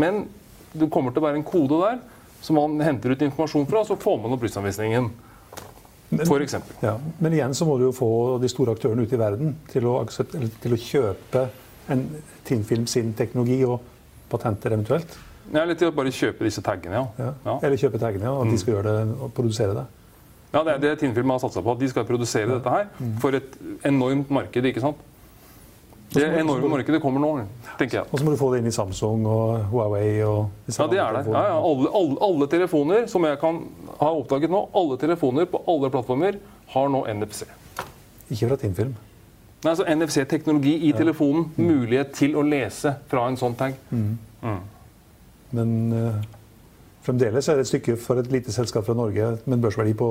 Men 0.00 0.24
det 0.72 0.88
kommer 0.92 1.12
til 1.12 1.22
å 1.22 1.26
være 1.28 1.40
en 1.40 1.46
kode 1.46 1.80
der 1.82 2.00
som 2.40 2.56
man 2.56 2.78
henter 2.80 3.12
ut 3.12 3.22
informasjon 3.26 3.66
fra, 3.68 3.82
og 3.82 3.90
så 3.90 3.98
får 4.00 4.22
man 4.22 4.34
opp 4.34 4.44
bruksanvisningen. 4.44 5.10
For 6.26 6.42
eksempel. 6.42 6.74
Ja, 6.82 6.96
men 7.22 7.34
igjen 7.36 7.54
så 7.54 7.66
må 7.68 7.76
du 7.78 7.86
jo 7.86 7.94
få 7.94 8.10
de 8.42 8.48
store 8.50 8.74
aktørene 8.74 9.04
ute 9.06 9.14
i 9.14 9.20
verden 9.20 9.52
til 9.70 9.86
å, 9.86 10.00
til 10.08 10.74
å 10.74 10.78
kjøpe 10.80 11.44
en 11.90 12.06
Tinnfilm 12.48 12.86
sin 12.90 13.12
teknologi 13.18 13.60
og 13.66 13.84
patenter 14.30 14.74
eventuelt. 14.74 15.12
Ja, 15.50 15.62
eller 15.62 15.76
til 15.78 15.90
å 15.90 15.94
bare 15.94 16.10
kjøpe 16.14 16.46
disse 16.46 16.62
taggene, 16.66 16.98
ja. 16.98 17.06
Ja. 17.18 17.30
Ja. 17.46 17.56
Eller 17.66 17.78
kjøpe 17.78 18.00
taggene, 18.02 18.26
ja, 18.26 18.34
at 18.42 18.50
de 18.50 18.58
skal 18.58 18.76
gjøre 18.76 18.94
det 18.96 19.16
og 19.18 19.32
produsere 19.36 19.76
det. 19.76 19.86
Ja, 20.50 20.64
det 20.66 20.72
er 20.72 20.82
det 20.82 20.96
Tinnfilm 20.98 21.30
har 21.30 21.38
satsa 21.42 21.62
på. 21.62 21.72
At 21.76 21.78
de 21.82 21.88
skal 21.92 22.06
produsere 22.08 22.50
dette 22.50 22.72
her 22.74 22.88
for 23.22 23.36
et 23.38 23.54
enormt 23.86 24.30
marked. 24.34 24.64
ikke 24.66 24.82
sant? 24.82 24.98
Det 26.10 26.24
enorme 26.40 26.66
markedet 26.72 26.98
kommer 27.02 27.22
nå, 27.22 27.28
tenker 27.78 28.00
jeg. 28.00 28.06
Og 28.10 28.18
så 28.18 28.26
må 28.26 28.32
du 28.34 28.38
få 28.40 28.48
det 28.50 28.64
inn 28.64 28.66
i 28.66 28.74
Samsung 28.74 29.22
og 29.30 29.60
Huawei 29.70 30.24
og 30.26 30.48
Ja, 30.66 30.86
det 30.90 30.98
er 30.98 31.12
der. 31.14 31.22
det. 31.22 31.34
Ja, 31.36 31.42
ja, 31.52 31.60
alle, 31.62 31.92
alle, 31.94 32.16
alle 32.26 32.48
telefoner 32.50 33.06
som 33.06 33.24
jeg 33.28 33.38
kan 33.38 33.60
ha 34.00 34.08
oppdaget 34.10 34.50
nå, 34.50 34.64
alle 34.74 34.98
telefoner 34.98 35.46
på 35.46 35.62
alle 35.70 35.90
plattformer 35.94 36.40
har 36.74 36.90
nå 36.90 37.04
NFC. 37.14 37.44
Ikke 38.30 38.48
fra 38.50 38.58
Tinnfilm. 38.58 38.96
Nei, 39.60 39.70
altså 39.70 39.86
NFC-teknologi 39.86 40.74
i 40.88 40.90
telefonen. 40.96 41.46
Mulighet 41.60 42.10
til 42.16 42.34
å 42.34 42.42
lese 42.42 42.96
fra 43.10 43.28
en 43.28 43.38
sånn 43.38 43.54
tag. 43.54 43.78
Men 45.54 45.72
uh, 45.94 46.18
fremdeles 47.06 47.48
er 47.48 47.58
det 47.58 47.66
et 47.68 47.70
stykke 47.70 47.96
for 48.00 48.18
et 48.18 48.30
lite 48.32 48.54
selskap 48.54 48.86
fra 48.86 48.98
Norge 48.98 49.36
med 49.44 49.58
en 49.58 49.62
børsverdi 49.62 49.94
på 49.98 50.10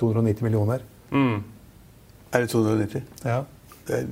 290 0.00 0.44
millioner. 0.46 0.84
Mm. 1.10 1.42
Er 2.32 2.44
det 2.44 2.50
290? 2.52 3.02
Ja. 3.24 3.42
Det 3.88 3.98
er 3.98 4.06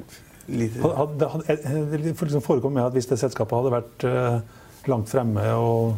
lite. 0.48 0.80
Hadde, 0.82 1.28
hadde, 1.32 1.56
hadde, 1.66 1.84
det 1.92 2.00
liksom 2.06 2.44
forekom 2.44 2.72
med 2.76 2.86
at 2.86 2.96
hvis 2.96 3.08
det 3.10 3.18
selskapet 3.20 3.58
hadde 3.58 3.74
vært 3.74 4.06
uh, 4.08 4.38
langt 4.90 5.10
fremme, 5.12 5.44
og, 5.60 5.96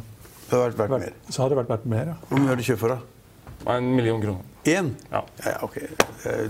Det 0.49 0.57
hadde 0.57 0.65
vært 0.65 0.79
verdt 0.79 0.91
mer. 0.91 1.07
vært, 1.07 1.31
så 1.31 1.43
hadde 1.43 1.55
det 1.55 1.61
vært 1.63 1.73
verdt 1.77 1.89
mer. 1.95 2.13
Ja. 2.13 2.19
Hvor 2.29 2.43
mye 2.43 2.53
har 2.53 2.61
du 2.61 2.67
kjøpt 2.67 2.83
for, 2.83 2.97
da? 2.97 3.75
En 3.75 3.91
million 3.95 4.21
kroner. 4.23 4.45
Én? 4.69 4.93
Ja. 5.13 5.23
Ja, 5.45 5.51
ja, 5.51 5.59
ok. 5.65 5.77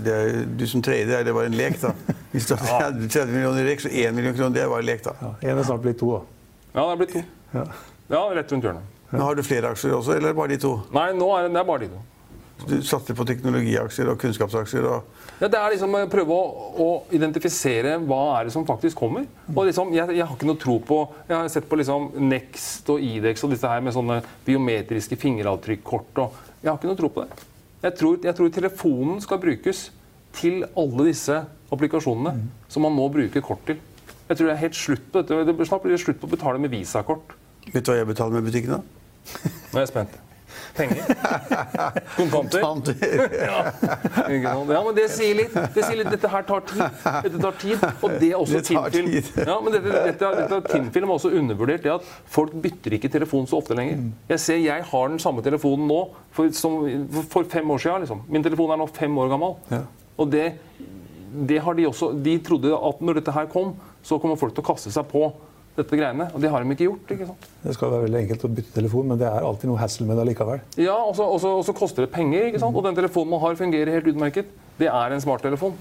Det 0.05 0.13
er, 0.13 0.43
du 0.59 0.65
som 0.67 0.81
trader, 0.83 1.19
er 1.19 1.23
det 1.27 1.33
bare 1.35 1.49
en 1.49 1.57
lek, 1.57 1.79
da? 1.81 1.93
Hvis 2.33 2.47
du 2.49 2.55
hadde 2.59 3.07
30 3.07 3.31
millioner 3.35 3.63
i 3.63 3.71
rek, 3.71 3.83
så 3.83 3.91
1 3.91 4.15
million 4.17 4.35
kroner, 4.37 4.55
det 4.57 4.67
bare 4.71 4.83
en 4.83 4.89
lek, 4.89 5.03
da. 5.05 5.15
Ja, 5.21 5.33
en 5.51 5.61
er 5.61 5.67
snart 5.67 5.83
blitt 5.85 5.99
to. 6.01 6.11
Da. 6.17 6.53
Ja, 6.73 6.85
det 6.85 6.91
er 6.91 7.01
blitt 7.03 7.15
to. 7.15 7.25
Ja. 7.53 7.65
Ja, 8.09 8.21
rett 8.33 8.53
rundt 8.53 8.65
hjørnet. 8.65 8.95
Men 9.09 9.21
har 9.25 9.37
du 9.37 9.41
flere 9.45 9.71
aksjer 9.73 9.93
også, 9.97 10.15
eller 10.17 10.33
bare 10.37 10.53
de 10.53 10.59
to? 10.61 10.75
Nei, 10.93 11.09
nå 11.17 11.29
er 11.35 11.47
det, 11.47 11.53
det 11.55 11.61
er 11.61 11.67
bare 11.69 11.85
de 11.85 11.91
to. 11.93 12.01
Du 12.67 12.75
satser 12.83 13.15
på 13.15 13.25
teknologiaksjer 13.27 14.09
og 14.11 14.19
kunnskapsaksjer 14.19 14.87
og 14.89 15.05
Ja, 15.39 15.47
det 15.47 15.55
er 15.55 15.71
liksom 15.71 15.93
å 15.95 16.01
prøve 16.11 16.35
å, 16.35 16.47
å 16.75 16.87
identifisere 17.15 17.95
hva 18.03 18.19
er 18.39 18.49
det 18.49 18.53
som 18.55 18.65
faktisk 18.67 18.99
kommer. 18.99 19.27
Og 19.53 19.61
liksom, 19.69 19.93
jeg, 19.95 20.17
jeg 20.17 20.25
har 20.25 20.35
ikke 20.35 20.49
noe 20.49 20.59
tro 20.59 20.75
på 20.83 20.97
Jeg 21.29 21.35
har 21.37 21.47
sett 21.53 21.69
på 21.69 21.79
liksom 21.79 22.09
Next 22.27 22.91
og 22.91 22.99
Idex 23.05 23.45
og 23.47 23.53
disse 23.55 23.71
her 23.71 23.85
med 23.85 23.95
sånne 23.95 24.19
biometriske 24.47 25.15
fingeravtrykkort. 25.21 26.23
og 26.25 26.59
Jeg 26.59 26.71
har 26.71 26.81
ikke 26.81 26.91
noe 26.91 26.99
tro 26.99 27.13
på 27.15 27.25
det. 27.25 27.47
Jeg 27.85 27.95
tror, 27.95 28.19
jeg 28.27 28.35
tror 28.35 28.51
telefonen 28.51 29.23
skal 29.23 29.39
brukes 29.39 29.85
til 30.35 30.65
alle 30.77 31.07
disse 31.07 31.39
applikasjonene 31.71 32.49
som 32.69 32.83
man 32.83 32.97
nå 32.97 33.07
bruker 33.13 33.45
kort 33.45 33.63
til. 33.69 33.79
Jeg 34.29 34.37
tror 34.37 34.49
det 34.49 34.55
er 34.57 34.63
helt 34.67 34.77
slutt 34.77 35.05
på 35.09 35.21
dette. 35.23 35.45
Det 35.47 35.69
Snart 35.69 35.85
blir 35.85 35.95
det 35.95 36.03
slutt 36.03 36.19
på 36.21 36.27
å 36.27 36.35
betale 36.35 36.61
med 36.61 36.75
visakort. 36.75 37.37
Vet 37.69 37.85
du 37.85 37.93
hva 37.93 38.01
jeg 38.01 38.09
betaler 38.11 38.37
med 38.37 38.51
butikken, 38.51 38.77
da? 38.77 39.45
Nå 39.71 39.79
er 39.79 39.85
jeg 39.87 39.93
spent. 39.93 40.19
Penger? 40.77 41.03
Kontanter? 42.31 42.95
Ja. 43.39 43.59
Ja, 44.39 44.53
men 44.85 44.93
det 44.95 45.07
sier 45.11 45.35
litt. 45.37 45.53
Det 45.73 45.83
sier 45.83 45.97
litt. 45.99 46.09
Dette 46.13 46.29
her 46.31 46.43
tar 46.47 46.63
tid. 46.69 46.81
Dette 47.25 47.41
tar 47.41 47.55
tid. 47.61 47.83
Og 48.05 48.13
det 48.21 48.29
er 48.29 48.37
også 48.39 48.61
tid. 48.65 49.29
Ja, 49.39 49.57
men 49.63 49.73
dette, 49.73 50.03
dette, 50.09 50.31
dette 50.39 50.59
Tinfilm 50.69 51.09
har 51.09 51.19
også 51.19 51.31
undervurdert. 51.39 51.83
Det 51.85 51.93
at 51.93 52.07
folk 52.29 52.53
bytter 52.63 52.95
ikke 52.97 53.11
telefon 53.13 53.47
så 53.49 53.59
ofte 53.59 53.77
lenger. 53.77 54.03
Jeg 54.29 54.43
ser 54.43 54.61
jeg 54.61 54.85
har 54.91 55.11
den 55.11 55.21
samme 55.21 55.43
telefonen 55.45 55.87
nå 55.89 55.99
for, 56.35 56.51
som 56.55 56.79
for 57.31 57.47
fem 57.49 57.69
år 57.75 57.83
siden. 57.83 58.05
Liksom. 58.05 58.23
Min 58.29 58.45
telefon 58.45 58.73
er 58.75 58.81
nå 58.81 58.89
fem 58.95 59.17
år 59.23 59.31
gammel. 59.33 59.83
Og 60.19 60.31
det, 60.33 60.47
det 61.49 61.61
har 61.63 61.77
de 61.77 61.85
også 61.87 62.11
De 62.25 62.37
trodde 62.43 62.73
at 62.75 63.03
når 63.05 63.21
dette 63.21 63.35
her 63.35 63.49
kom, 63.51 63.75
så 64.03 64.19
kommer 64.21 64.39
folk 64.39 64.55
til 64.55 64.63
å 64.63 64.69
kaste 64.71 64.91
seg 64.93 65.07
på 65.11 65.27
dette 65.81 65.99
greiene. 65.99 66.29
Og 66.33 66.43
det 66.43 66.51
har 66.53 66.63
de 66.63 66.75
ikke 66.75 66.87
gjort. 66.87 67.13
ikke 67.15 67.29
sant? 67.29 67.47
Det 67.63 67.75
skal 67.75 67.93
være 67.93 68.07
veldig 68.07 68.21
enkelt 68.23 68.45
å 68.45 68.51
bytte 68.59 68.75
telefon, 68.75 69.07
men 69.11 69.21
det 69.21 69.27
er 69.29 69.47
alltid 69.47 69.71
noe 69.71 69.81
hassle 69.81 70.07
med 70.09 70.19
det 70.19 70.27
likevel. 70.31 70.63
Ja, 70.79 70.97
og 71.01 71.15
så, 71.17 71.75
koster 71.77 72.05
det 72.05 72.13
penger, 72.15 72.49
ikke 72.49 72.61
sant? 72.63 72.75
og 72.75 72.85
den 72.87 72.97
telefonen 72.99 73.33
man 73.35 73.43
har 73.45 73.59
fungerer 73.59 73.97
helt 73.97 74.11
utmerket. 74.13 74.51
Det 74.79 74.87
er 74.91 75.15
en 75.15 75.23
smarttelefon. 75.23 75.75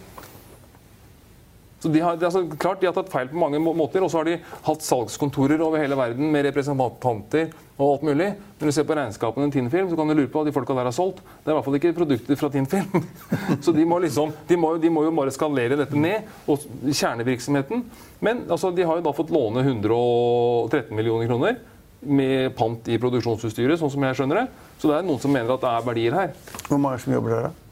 Så 1.79 1.91
de 1.95 2.01
har, 2.03 2.19
altså 2.19 2.43
klart 2.59 2.81
de 2.83 2.89
har 2.89 2.95
tatt 2.97 3.11
feil 3.13 3.29
på 3.31 3.39
mange 3.39 3.61
måter, 3.63 4.03
og 4.03 4.11
så 4.11 4.21
har 4.21 4.27
de 4.27 4.39
hatt 4.67 4.83
salgskontorer 4.83 5.61
over 5.63 5.79
hele 5.79 5.99
verden 5.99 6.33
med 6.35 6.49
representanter 6.49 7.53
og 7.79 7.85
alt 7.93 8.07
mulig. 8.09 8.33
Når 8.59 8.67
du 8.67 8.75
ser 8.75 8.87
på 8.89 8.97
regnskapene 8.99 9.47
til 9.47 9.63
Tinfilm, 9.63 9.87
så 9.91 9.99
kan 9.99 10.11
du 10.11 10.17
lure 10.19 10.31
på 10.33 10.41
hva 10.41 10.49
de 10.49 10.55
folka 10.57 10.75
der 10.75 10.89
har 10.91 10.97
solgt. 10.97 11.23
Det 11.23 11.53
er 11.53 11.55
i 11.55 11.59
hvert 11.61 11.69
fall 11.69 11.79
ikke 11.79 11.95
produkter 12.01 12.41
fra 12.41 12.51
Tinfilm. 12.51 13.07
Så 13.65 13.75
de 13.77 13.87
må, 13.87 14.01
liksom, 14.03 14.35
de, 14.49 14.59
må, 14.59 14.73
de 14.83 14.91
må 14.91 15.07
jo 15.07 15.15
bare 15.15 15.35
skalere 15.35 15.79
dette 15.79 16.03
ned, 16.03 16.27
og 16.51 16.67
kjernevirksomheten. 16.89 17.87
Men 18.27 18.43
altså, 18.51 18.73
de 18.75 18.83
har 18.83 18.99
jo 18.99 19.07
da 19.07 19.15
fått 19.15 19.31
låne 19.35 19.63
113 19.63 20.91
millioner 20.99 21.31
kroner 21.31 21.63
med 22.01 22.55
pant 22.59 22.91
i 22.91 22.99
produksjonsutstyret, 22.99 23.79
sånn 23.79 23.95
som 23.95 24.03
jeg 24.07 24.19
skjønner 24.19 24.43
det. 24.43 24.45
Så 24.83 24.91
det 24.91 24.99
er 24.99 25.07
noen 25.07 25.23
som 25.23 25.35
mener 25.35 25.55
at 25.55 25.63
det 25.63 25.71
er 25.71 25.89
verdier 25.93 26.21
her. 26.25 26.37
Hvor 26.67 26.83
mange 26.83 26.99
som 27.03 27.15
jobber 27.15 27.37
der, 27.37 27.51
da? 27.51 27.68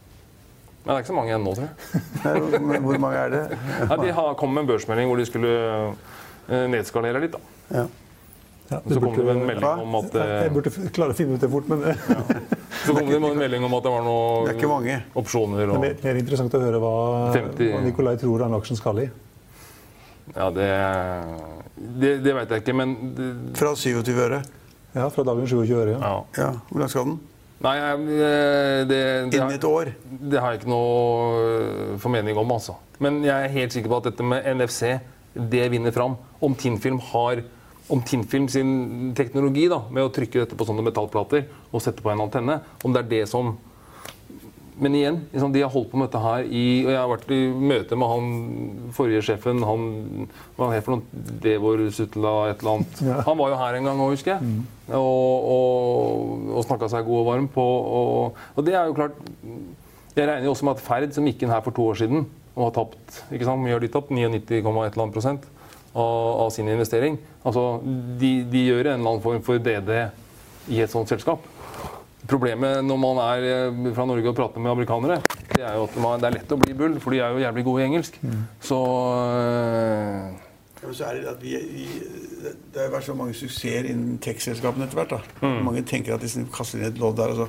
Men 0.86 0.92
det 0.92 0.94
er 0.94 1.02
ikke 1.02 1.10
så 1.10 1.16
mange 1.18 1.32
igjen 1.32 1.42
nå, 1.42 1.52
tror 1.58 1.66
jeg. 1.66 2.00
Nei, 2.70 2.80
hvor- 2.86 2.98
mange 3.02 3.18
er 3.18 3.30
det? 3.32 3.44
Nei, 3.90 3.96
de 4.06 4.12
har 4.14 4.34
kom 4.38 4.52
med 4.54 4.62
en 4.62 4.68
børsmelding 4.70 5.08
hvor 5.10 5.18
de 5.18 5.24
skulle 5.26 5.54
eh, 6.46 6.66
nedskalere 6.70 7.22
litt. 7.26 7.34
da. 7.34 7.40
Ja. 7.80 7.86
Ja, 8.66 8.80
så 8.90 8.98
kom 8.98 9.14
det 9.14 9.22
med 9.26 9.36
en 9.36 9.44
melding 9.46 9.82
om 9.84 9.92
at, 9.94 10.14
Jeg 10.18 10.46
eh, 10.46 10.52
burde 10.54 10.70
klare 10.94 11.14
å 11.14 11.16
finne 11.18 11.36
ut 11.38 11.42
det 11.44 11.50
fort, 11.52 11.68
men 11.70 11.82
ja. 11.86 11.94
så 12.82 12.94
kom 12.96 13.06
det 13.10 13.20
med 13.22 13.28
en 13.36 13.38
melding 13.44 13.66
om 13.66 13.76
at 13.78 13.84
det 13.86 13.92
var 13.94 14.02
Det 14.02 14.54
noen 14.56 14.72
mange. 14.72 14.96
opsjoner. 15.22 15.60
er 15.62 15.70
det 15.70 15.90
er 15.92 16.00
mer 16.08 16.18
interessant 16.22 16.54
å 16.58 16.62
høre 16.64 16.80
hva, 16.82 16.94
50. 17.36 17.70
hva 17.76 17.82
Nikolai 17.84 18.16
tror 18.18 18.42
han 18.46 18.56
aksjen 18.58 18.78
skal 18.80 19.02
i. 19.04 19.06
ja, 20.34 20.48
det 20.50 20.66
det, 21.76 22.10
det 22.24 22.34
veit 22.34 22.50
jeg 22.56 22.64
ikke, 22.64 22.74
men 22.74 22.96
det, 23.14 23.28
Fra 23.58 23.74
27 23.78 24.10
øre. 24.26 24.42
Ja, 24.96 25.06
fra 25.14 25.22
dagens 25.28 25.50
27 25.52 25.74
øre. 25.76 25.94
Ja. 26.00 26.00
ja. 26.00 26.20
Ja, 26.42 26.50
Hvor 26.70 26.80
langt 26.82 26.94
skal 26.94 27.04
den? 27.10 27.18
Nei, 27.64 27.74
jeg, 27.80 28.00
eh, 28.12 28.80
det, 28.84 29.02
det, 29.32 29.40
har, 29.40 29.68
år. 29.70 29.92
det 30.04 30.40
har 30.42 30.52
jeg 30.52 30.60
ikke 30.60 30.72
noe 30.74 31.36
eh, 31.40 31.92
formening 32.02 32.36
om, 32.36 32.50
altså. 32.52 32.76
Men 33.00 33.22
jeg 33.24 33.32
er 33.32 33.54
helt 33.54 33.76
sikker 33.76 33.92
på 33.92 34.00
at 34.02 34.10
dette 34.10 34.26
med 34.26 34.44
NFC, 34.58 34.96
det 35.36 35.64
vinner 35.72 35.94
fram. 35.94 36.18
Om 36.44 36.56
Tinfilm 36.60 37.00
har 37.12 37.44
om 37.92 38.02
Tinnfilm 38.02 38.48
sin 38.50 39.14
teknologi 39.14 39.68
da, 39.70 39.78
med 39.94 40.06
å 40.06 40.10
trykke 40.10 40.42
dette 40.42 40.56
på 40.58 40.66
sånne 40.66 40.84
metallplater 40.86 41.44
og 41.70 41.82
sette 41.84 42.02
på 42.02 42.10
en 42.10 42.24
antenne, 42.24 42.58
om 42.82 42.94
det 42.94 43.04
er 43.04 43.10
det 43.12 43.20
som 43.30 43.52
Men 44.76 44.94
igjen, 44.98 45.18
liksom, 45.32 45.52
de 45.54 45.62
har 45.64 45.70
holdt 45.72 45.88
på 45.88 45.96
med 45.96 46.10
dette 46.10 46.20
her 46.20 46.44
i 46.52 46.64
og 46.84 46.90
Jeg 46.90 46.98
har 47.00 47.08
vært 47.08 47.30
i 47.32 47.38
møte 47.48 47.96
med 47.96 48.10
han 48.10 48.26
forrige 48.96 49.22
sjefen, 49.24 49.62
han 49.64 49.86
hva 50.58 50.68
het 50.74 50.84
for 50.84 50.98
noe? 50.98 51.22
Devor 51.40 51.80
Sutla 51.96 52.34
et 52.50 52.60
eller 52.60 52.74
annet. 52.74 53.00
Ja. 53.06 53.22
Han 53.24 53.40
var 53.40 53.54
jo 53.54 53.60
her 53.62 53.78
en 53.78 53.88
gang 53.88 54.02
òg, 54.04 54.12
husker 54.12 54.34
jeg. 54.34 54.58
Og, 54.92 55.48
og, 55.54 56.50
og 56.58 56.66
snakka 56.68 56.90
seg 56.92 57.08
god 57.08 57.22
og 57.22 57.30
varm 57.30 57.48
på 57.52 57.64
og, 57.64 58.42
og 58.54 58.66
det 58.68 58.76
er 58.76 58.86
jo 58.86 58.94
klart 58.94 59.16
Jeg 60.14 60.28
regner 60.28 60.46
jo 60.46 60.52
også 60.52 60.68
med 60.68 60.76
at 60.76 60.84
Ferd, 60.84 61.08
som 61.16 61.26
gikk 61.26 61.42
inn 61.42 61.50
her 61.50 61.64
for 61.64 61.74
to 61.74 61.88
år 61.90 61.98
siden 62.04 62.26
og 62.56 62.68
har 62.68 62.76
tapt 62.78 63.18
ikke 63.34 63.48
sant, 63.48 63.60
mye 63.60 63.74
har 63.74 63.82
de 63.82 63.90
tapt, 63.92 64.12
99,1 64.14 65.10
prosent 65.12 65.48
av, 65.96 66.46
av 66.46 66.52
sin 66.54 66.68
investering 66.72 67.18
altså, 67.42 67.82
de, 68.20 68.30
de 68.48 68.62
gjør 68.68 68.92
en 68.92 68.94
eller 68.94 69.10
annen 69.10 69.24
form 69.24 69.42
for 69.44 69.60
DD 69.60 69.92
i 70.72 70.80
et 70.82 70.90
sånt 70.90 71.10
selskap. 71.10 71.44
Problemet 72.26 72.82
når 72.86 72.98
man 73.02 73.20
er 73.26 73.46
eh, 73.50 73.92
fra 73.96 74.06
Norge 74.08 74.30
og 74.32 74.36
prater 74.38 74.62
med 74.62 74.72
amerikanere, 74.72 75.20
det 75.52 75.62
er 75.64 75.76
jo 75.78 75.86
at 75.86 75.98
man, 76.02 76.18
det 76.20 76.30
er 76.30 76.38
lett 76.40 76.54
å 76.56 76.58
bli 76.60 76.74
bull, 76.76 76.98
for 77.02 77.14
de 77.14 77.20
er 77.22 77.34
jo 77.36 77.44
jævlig 77.44 77.64
gode 77.66 77.82
i 77.82 77.86
engelsk. 77.90 78.18
Så 78.60 78.80
øh, 79.36 80.42
Ja, 80.82 80.92
så 80.92 81.06
er 81.08 81.20
det, 81.20 81.30
at 81.30 81.42
vi, 81.42 81.54
vi, 81.72 81.86
det 82.74 82.82
har 82.82 82.90
vært 82.92 83.06
så 83.08 83.14
mange 83.16 83.34
suksesser 83.34 83.88
innen 83.90 84.18
tech-selskapene 84.22 84.86
etter 84.86 85.00
hvert. 85.00 85.14
da. 85.16 85.46
Mm. 85.46 85.62
Mange 85.66 85.82
tenker 85.88 86.14
at 86.14 86.22
de 86.22 86.44
kaster 86.54 86.82
inn 86.82 86.90
et 86.90 87.00
lodd 87.00 87.16
der, 87.18 87.32
og 87.32 87.46
så 87.46 87.48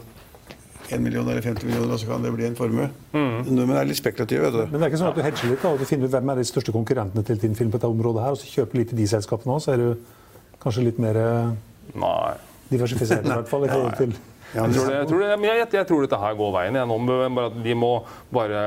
1 0.88 1.02
million 1.04 1.28
eller 1.28 1.42
50 1.42 1.68
millioner, 1.68 1.94
og 1.94 2.00
så 2.00 2.08
kan 2.08 2.24
det 2.24 2.32
bli 2.34 2.46
en 2.48 2.56
formue. 2.56 2.88
Mm. 3.12 3.50
Nordmenn 3.50 3.80
er 3.82 3.90
litt 3.90 4.00
spekulative, 4.00 4.48
vet 4.48 4.56
du. 4.56 4.62
Men 4.72 4.80
det 4.80 4.86
er 4.88 4.94
ikke 4.94 5.02
sånn 5.02 5.12
at 5.12 5.20
du 5.20 5.26
hedger 5.26 5.52
litt 5.52 5.66
da, 5.66 5.74
og 5.74 5.82
du 5.82 5.90
finner 5.90 6.08
ut 6.08 6.16
hvem 6.16 6.32
er 6.32 6.40
de 6.40 6.48
største 6.48 6.76
konkurrentene 6.76 7.24
til 7.28 7.42
din 7.42 7.58
film 7.60 7.74
på 7.74 7.82
dette 7.82 7.92
området 7.92 8.24
her, 8.24 8.38
og 8.38 8.40
så 8.40 8.48
kjøper 8.54 8.80
litt 8.80 8.94
i 8.96 9.00
de 9.02 9.08
selskapene 9.12 9.58
også, 9.58 9.68
så 9.68 9.76
er 9.76 9.84
du 9.84 10.56
kanskje 10.64 10.86
litt 10.88 11.02
mer 11.04 11.20
eh, 11.20 11.52
nei. 12.00 12.34
diversifisert 12.72 13.28
i 13.28 13.34
hvert 13.34 13.52
fall 13.52 13.68
i 13.68 13.72
forhold 13.76 14.00
til 14.00 14.16
Jeg 14.56 14.74
tror, 14.74 14.88
det, 14.88 14.96
jeg, 14.96 15.08
tror 15.10 15.22
det, 15.24 15.30
men 15.36 15.50
jeg, 15.50 15.68
jeg 15.76 15.88
tror 15.90 16.04
dette 16.06 16.20
her 16.22 16.36
går 16.40 16.52
veien. 16.56 16.80
Jeg, 16.80 16.88
nå, 16.88 16.98
bare 17.36 17.50
at 17.52 17.62
de 17.66 17.76
må 17.76 17.92
bare 18.34 18.64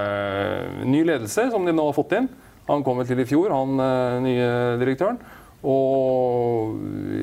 Ny 0.85 1.03
ledelse, 1.09 1.49
som 1.53 1.67
de 1.67 1.75
nå 1.75 1.87
har 1.89 1.97
fått 1.97 2.17
inn. 2.19 2.29
Han 2.71 2.85
kom 2.87 3.01
vel 3.01 3.09
til 3.09 3.23
i 3.23 3.27
fjor, 3.27 3.51
han 3.55 3.81
eh, 3.83 4.19
nye 4.27 4.51
direktøren. 4.83 5.19
Og 5.67 6.77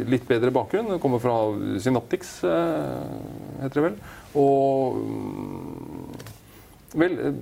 litt 0.09 0.27
bedre 0.29 0.51
bakgrunn. 0.53 0.97
Kommer 1.01 1.21
fra 1.23 1.37
Synaptics, 1.81 2.39
eh, 2.45 3.61
heter 3.63 3.79
det 3.79 3.85
vel. 3.87 4.01
Og 4.37 4.99
mm, 5.01 6.25
Vel, 6.97 7.17
eh, 7.19 7.33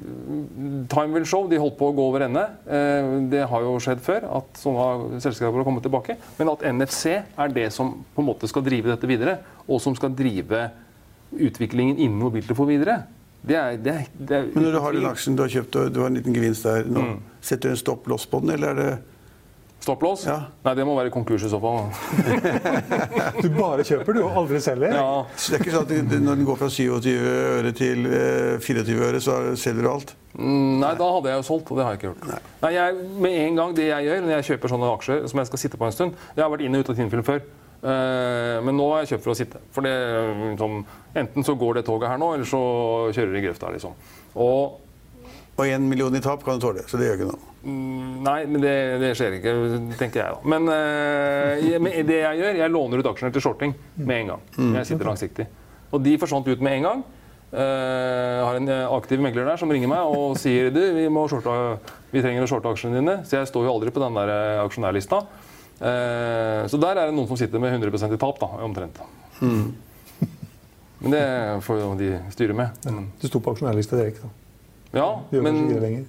time 0.89 1.13
will 1.13 1.25
show. 1.27 1.45
De 1.47 1.59
holdt 1.61 1.77
på 1.77 1.91
å 1.91 1.95
gå 1.95 2.05
over 2.09 2.25
ende. 2.25 2.45
Eh, 2.65 3.09
Det 3.31 3.43
har 3.49 3.61
jo 3.61 3.75
skjedd 3.79 4.01
før 4.03 4.25
at 4.39 4.57
sånne 4.57 5.19
selskaper 5.21 5.61
har 5.61 5.67
kommet 5.67 5.85
tilbake. 5.85 6.17
Men 6.39 6.49
at 6.49 6.65
NFC 6.65 7.19
er 7.21 7.53
det 7.53 7.71
som 7.73 7.93
på 8.15 8.23
en 8.23 8.29
måte 8.31 8.49
skal 8.49 8.65
drive 8.65 8.89
dette 8.89 9.07
videre, 9.07 9.37
og 9.67 9.81
som 9.81 9.95
skal 9.95 10.15
drive 10.17 10.71
utviklingen 11.33 11.97
innen 11.97 12.19
mobiltelefon 12.21 12.67
videre, 12.69 12.99
det 13.45 13.55
er, 13.59 13.75
det 13.77 13.91
er, 13.93 14.05
det 14.17 14.37
er 14.39 14.45
Men 14.55 14.63
når 14.65 14.71
du 14.71 14.79
har 14.81 14.95
den 14.95 15.05
aksjen 15.05 15.35
du 15.37 15.43
har 15.45 15.49
kjøpt, 15.53 15.75
og 15.77 15.91
du 15.93 15.99
har 16.01 16.07
en 16.09 16.15
liten 16.17 16.33
gevinst 16.33 16.63
der 16.65 16.85
nå, 16.89 17.01
Mm. 17.01 17.19
setter 17.41 17.69
du 17.69 17.75
en 17.75 17.81
stopp-loss 17.83 18.25
på 18.31 18.39
den, 18.41 18.55
eller 18.57 18.67
er 18.73 18.75
det 18.81 18.93
Stopplås? 19.85 20.23
Ja. 20.25 20.39
Nei, 20.65 20.71
det 20.73 20.85
må 20.87 20.95
være 20.97 21.11
konkurs 21.13 21.43
i 21.45 21.49
så 21.51 21.59
fall. 21.61 21.91
Du 23.43 23.49
bare 23.53 23.83
kjøper, 23.85 24.15
du, 24.17 24.21
og 24.25 24.37
aldri 24.41 24.57
selger? 24.63 24.95
Ja. 24.97 25.25
Så 25.37 25.51
det 25.51 25.59
er 25.59 25.61
ikke 25.65 25.75
sånn 25.75 25.91
at 25.91 26.15
når 26.25 26.39
den 26.39 26.47
går 26.47 26.57
fra 26.57 26.69
27 26.73 27.09
øre 27.59 27.73
til 27.77 28.07
eh, 28.09 28.55
24 28.65 28.95
øre, 29.11 29.21
så 29.21 29.35
selger 29.59 29.85
du 29.85 29.89
alt? 29.91 30.15
Mm, 30.33 30.79
Nei, 30.81 30.89
da 30.97 31.09
hadde 31.17 31.29
jeg 31.31 31.37
jo 31.43 31.45
solgt, 31.51 31.69
og 31.69 31.77
det 31.77 31.85
har 31.85 31.93
jeg 31.93 32.01
ikke 32.01 32.09
gjort. 32.09 32.25
Nei. 32.63 32.71
jeg, 32.75 32.95
med 33.27 33.37
en 33.43 33.59
gang 33.61 33.75
Det 33.77 33.85
jeg 33.87 34.07
gjør 34.09 34.25
når 34.25 34.33
jeg 34.33 34.47
kjøper 34.49 34.73
sånne 34.73 34.89
aksjer 34.97 35.21
som 35.31 35.39
jeg 35.43 35.47
skal 35.51 35.61
sitte 35.61 35.77
på 35.79 35.85
en 35.87 35.93
stund 35.95 36.17
Jeg 36.35 36.43
har 36.43 36.51
vært 36.51 36.65
inn 36.65 36.75
og 36.75 36.81
ut 36.81 36.89
av 36.91 36.97
Tinfilm 36.97 37.23
før, 37.29 37.45
eh, 37.45 37.45
men 37.85 38.73
nå 38.79 38.85
har 38.91 39.03
jeg 39.03 39.11
kjøpt 39.13 39.25
for 39.27 39.33
å 39.33 39.37
sitte. 39.37 39.59
For 39.75 39.85
det, 39.85 39.91
liksom, 40.55 40.79
Enten 41.21 41.45
så 41.45 41.53
går 41.59 41.77
det 41.79 41.85
toget 41.85 42.09
her 42.09 42.17
nå, 42.21 42.31
eller 42.33 42.47
så 42.49 42.61
kjører 43.13 43.35
det 43.35 43.41
i 43.43 43.45
grøfta. 43.45 43.69
liksom. 43.75 43.93
Og 44.35 44.81
Og 45.55 45.65
én 45.71 45.79
million 45.87 46.11
i 46.17 46.19
tap 46.19 46.41
kan 46.43 46.57
du 46.59 46.65
tåle, 46.65 46.81
så 46.83 46.97
det 46.99 47.05
gjør 47.07 47.19
ikke 47.21 47.27
noe. 47.29 47.51
Mm, 47.63 48.23
Nei, 48.25 48.39
men 48.51 48.59
det, 48.61 48.73
det 48.99 49.11
skjer 49.15 49.37
ikke, 49.37 49.53
tenker 49.95 50.19
jeg 50.19 50.33
da. 50.35 50.41
Men, 50.51 50.67
uh, 50.67 51.77
men 51.79 51.95
det 52.09 52.17
jeg 52.19 52.41
gjør, 52.41 52.57
jeg 52.59 52.73
låner 52.73 52.99
ut 52.99 53.07
aksjene 53.13 53.31
til 53.31 53.41
shorting 53.45 53.75
med 53.95 54.17
en 54.17 54.33
gang. 54.33 54.41
Jeg 54.81 54.89
sitter 54.89 55.07
langsiktig. 55.07 55.45
Og 55.95 56.03
de 56.03 56.17
forsvant 56.19 56.49
ut 56.51 56.59
med 56.65 56.75
en 56.81 56.89
gang. 56.89 57.05
Eh, 57.55 57.61
Jeg 57.61 58.43
har 58.43 58.57
en 58.59 58.67
eh, 58.67 58.87
aktiv 58.97 59.21
megler 59.23 59.45
der 59.47 59.59
som 59.61 59.69
ringer 59.71 59.87
meg 59.87 60.03
og 60.11 60.35
sier 60.41 60.71
du, 60.75 60.81
vi, 60.97 61.05
må 61.13 61.23
shorte, 61.31 61.53
vi 62.11 62.19
trenger 62.23 62.43
å 62.43 62.49
shorte 62.49 62.67
aksjene 62.73 62.99
dine. 62.99 63.13
Så 63.23 63.37
jeg 63.37 63.47
står 63.47 63.67
jo 63.67 63.71
aldri 63.77 63.93
på 63.95 64.01
den 64.03 64.17
der 64.17 64.31
eh, 64.33 64.63
aksjonærlista. 64.65 65.21
Eh, 65.81 66.67
Så 66.71 66.79
der 66.81 66.95
er 66.97 67.05
det 67.09 67.15
noen 67.15 67.27
som 67.27 67.37
sitter 67.37 67.59
med 67.59 67.73
100% 67.75 68.13
i 68.13 68.17
tap, 68.21 68.39
da, 68.39 68.47
omtrent. 68.63 68.99
Men 70.99 71.11
det 71.11 71.23
får 71.65 71.79
jo 71.81 71.93
de 71.99 72.11
styre 72.33 72.55
med. 72.57 72.69
Ja. 72.87 72.91
Du 73.21 73.27
sto 73.27 73.39
på 73.43 73.51
aksjonærlista 73.53 73.99
direkte. 73.99 74.25
da. 74.25 74.29
Ja, 74.95 75.07
Du 75.29 75.37
gjør 75.37 75.43
men 75.43 75.55
ikke 75.65 75.73
det 75.73 75.81
lenger. 75.83 76.05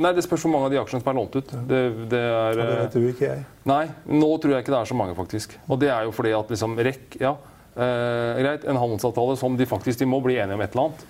Nei, 0.00 0.12
det 0.14 0.22
spørs 0.24 0.44
hvor 0.46 0.52
mange 0.54 0.68
av 0.68 0.72
de 0.72 0.78
aksjene 0.80 1.02
som 1.02 1.10
er 1.10 1.18
lånt 1.18 1.34
ut. 1.36 1.50
Det, 1.68 1.80
det 2.08 2.20
er, 2.22 2.30
Ja, 2.30 2.54
det 2.54 2.66
eh, 2.66 2.82
vet 2.84 2.94
du 2.94 3.08
ikke 3.10 3.26
jeg. 3.26 3.44
Nei, 3.66 3.84
nå 4.06 4.28
tror 4.40 4.54
jeg 4.54 4.62
ikke 4.64 4.72
det 4.72 4.80
er 4.80 4.90
så 4.92 4.96
mange, 4.96 5.16
faktisk. 5.18 5.56
Og 5.68 5.80
det 5.82 5.90
er 5.90 6.06
jo 6.06 6.12
fordi 6.14 6.32
at 6.38 6.52
liksom 6.54 6.78
REC 6.78 7.16
ja, 7.20 7.36
Eh, 7.70 8.38
greit, 8.42 8.64
En 8.66 8.76
handelsavtale 8.76 9.36
som 9.38 9.54
de 9.56 9.64
faktisk 9.64 10.00
de 10.00 10.06
må 10.10 10.18
bli 10.20 10.34
enige 10.42 10.56
om 10.58 10.60
et 10.60 10.72
eller 10.74 10.88
annet. 10.88 11.04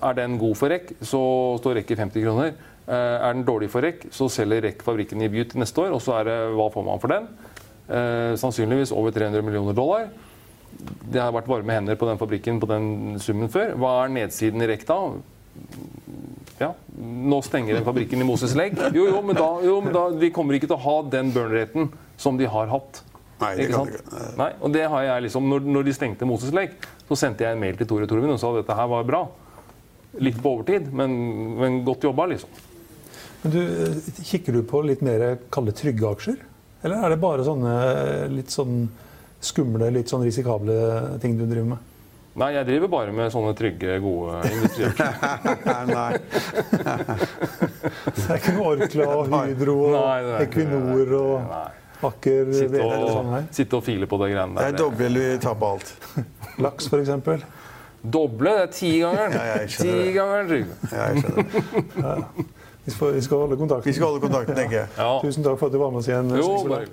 Er 0.00 0.14
den 0.14 0.36
god 0.38 0.54
for 0.56 0.70
REC, 0.70 0.92
så 1.02 1.18
står 1.58 1.74
REC 1.80 1.90
i 1.90 1.96
50 1.98 2.22
kroner. 2.22 2.52
Eh, 2.86 2.94
er 2.94 3.34
den 3.34 3.44
dårlig 3.46 3.68
for 3.72 3.82
REC, 3.82 4.06
så 4.14 4.28
selger 4.30 4.62
REC 4.62 4.82
fabrikken 4.86 5.22
i 5.24 5.30
Butte 5.32 5.58
neste 5.58 5.82
år, 5.82 5.94
og 5.96 6.02
så 6.04 6.20
er 6.20 6.28
det 6.28 6.36
hva 6.54 6.68
får 6.70 6.84
man 6.86 7.00
for 7.02 7.10
den? 7.10 7.26
Eh, 7.86 8.34
sannsynligvis 8.38 8.92
over 8.94 9.14
300 9.14 9.42
millioner 9.42 9.74
dollar. 9.74 10.08
Det 11.10 11.18
har 11.22 11.32
vært 11.34 11.48
varme 11.50 11.74
hender 11.74 11.98
på 11.98 12.06
den 12.06 12.20
fabrikken 12.20 12.60
på 12.62 12.68
den 12.70 13.16
summen 13.22 13.50
før. 13.50 13.74
Hva 13.80 13.92
er 14.04 14.14
nedsiden 14.14 14.62
i 14.62 14.68
REC 14.70 14.84
da? 14.86 15.00
Ja, 16.60 16.70
nå 16.96 17.40
stenger 17.44 17.76
den 17.76 17.84
fabrikken 17.86 18.22
i 18.22 18.28
Moses 18.28 18.54
Legg. 18.56 18.78
Jo, 18.94 19.08
jo, 19.10 19.22
men 19.24 19.36
da, 19.36 19.48
jo, 19.64 19.80
men 19.84 19.92
da 19.96 20.06
de 20.14 20.30
kommer 20.34 20.56
ikke 20.56 20.68
til 20.70 20.78
å 20.78 20.84
ha 20.84 20.96
den 21.12 21.32
burn-raten 21.34 21.90
som 22.20 22.38
de 22.38 22.48
har 22.48 22.70
hatt. 22.70 23.02
Nei, 23.40 23.50
det 23.56 23.66
Ikke 23.66 23.72
kan 23.74 23.90
sant? 23.90 23.98
ikke. 23.98 24.28
Nei, 24.38 24.50
og 24.64 24.72
det 24.72 24.84
har 24.88 25.02
jeg 25.04 25.26
liksom, 25.26 25.50
når, 25.52 25.66
når 25.74 25.88
de 25.88 25.96
stengte 25.96 26.28
Moses 26.28 26.54
Lake, 26.56 26.78
så 27.08 27.18
sendte 27.18 27.44
jeg 27.44 27.56
en 27.56 27.60
mail 27.60 27.76
til 27.76 27.88
Tore 27.90 28.08
Torvin 28.08 28.32
og 28.32 28.40
sa 28.40 28.54
at 28.54 28.62
dette 28.62 28.78
her 28.78 28.88
var 28.94 29.04
bra. 29.08 29.24
Litt 30.24 30.38
på 30.40 30.54
overtid, 30.54 30.88
men, 30.96 31.12
men 31.60 31.82
godt 31.84 32.06
jobba, 32.08 32.30
liksom. 32.32 32.48
Men 33.46 33.54
du, 33.54 33.82
eh, 33.86 34.22
Kikker 34.26 34.52
du 34.52 34.62
på 34.66 34.80
litt 34.82 35.02
mer 35.06 35.36
kalde 35.54 35.70
trygge 35.76 36.08
aksjer? 36.10 36.38
Eller 36.82 37.04
er 37.06 37.12
det 37.14 37.18
bare 37.22 37.44
sånne 37.46 37.74
eh, 37.86 38.24
litt 38.32 38.50
sånn 38.50 38.88
skumle, 39.44 39.86
litt 39.94 40.10
sånn 40.10 40.24
risikable 40.26 40.74
ting 41.22 41.36
du 41.38 41.44
driver 41.46 41.76
med? 41.76 41.92
Nei, 42.36 42.48
jeg 42.52 42.66
driver 42.68 42.90
bare 42.92 43.12
med 43.16 43.30
sånne 43.32 43.54
trygge, 43.56 43.94
gode 44.02 44.40
industriaksjer. 44.50 45.14
Nei. 45.94 46.18
Det 48.10 48.26
er 48.26 48.40
ikke 48.42 48.56
noe 48.58 48.74
Orkla 48.74 49.06
og 49.14 49.30
Hydro 49.32 49.76
og 49.86 49.94
Nei, 49.94 50.18
er 50.18 50.44
Equinor 50.44 51.14
og 51.20 51.46
Nei. 51.46 51.62
Aker 52.10 52.50
Sitte 52.52 52.82
sånn 52.82 53.06
og, 53.06 53.30
her. 53.32 53.46
sitte 53.56 53.78
og 53.78 53.86
file 53.86 54.04
på 54.10 54.18
det 54.20 54.28
greiene 54.34 54.58
Det 54.58 54.66
er 54.66 54.74
der. 54.74 54.82
doble 54.82 55.06
eller 55.08 55.38
tape 55.46 55.70
alt. 55.70 55.94
Laks, 56.66 56.90
f.eks. 56.92 57.46
Doble, 58.04 58.52
det 58.52 58.66
er 58.66 58.74
tigangeren. 58.74 59.38
Ja, 59.38 59.46
jeg 59.62 59.72
skjønner 59.72 59.96
det. 59.96 60.04
Tigangeren. 60.10 60.76
Ja, 60.92 61.08
jeg 61.08 61.24
skjønner. 61.24 62.54
Vi, 62.86 62.92
skal- 62.94 63.12
vi 63.14 63.20
skal 63.20 63.36
holde 63.42 63.56
kontakten. 63.58 63.84
Vi 63.90 63.92
skal 63.96 64.06
holde 64.06 64.20
kontakten, 64.22 64.54
tenker 64.54 64.76
jeg. 64.78 64.88
Ja. 64.96 65.18
Tusen 65.22 65.42
takk 65.44 65.58
for 65.58 65.66
at 65.66 65.72
du 65.72 65.78
var 65.82 65.90
med 65.90 65.98
oss 66.04 66.08
igjen. 66.08 66.30
Jo, 66.38 66.52
bare 66.68 66.86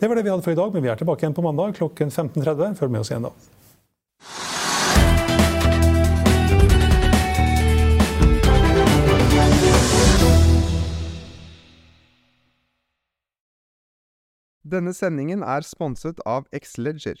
Det 0.00 0.08
var 0.10 0.14
det 0.16 0.24
vi 0.24 0.30
hadde 0.30 0.42
for 0.42 0.50
i 0.52 0.54
dag, 0.58 0.72
men 0.74 0.82
vi 0.82 0.88
er 0.92 0.96
tilbake 1.00 1.22
igjen 1.24 1.34
på 1.34 1.42
mandag 1.42 1.74
klokken 1.78 2.10
15.30. 2.10 2.74
Følg 2.76 2.90
med 2.90 3.00
oss 3.00 3.10
igjen 3.10 3.22
da. 3.28 3.32
Denne 14.64 14.94
sendingen 14.96 15.42
er 15.44 15.64
sponset 15.66 16.20
av 16.26 16.46
Xleger. 16.54 17.20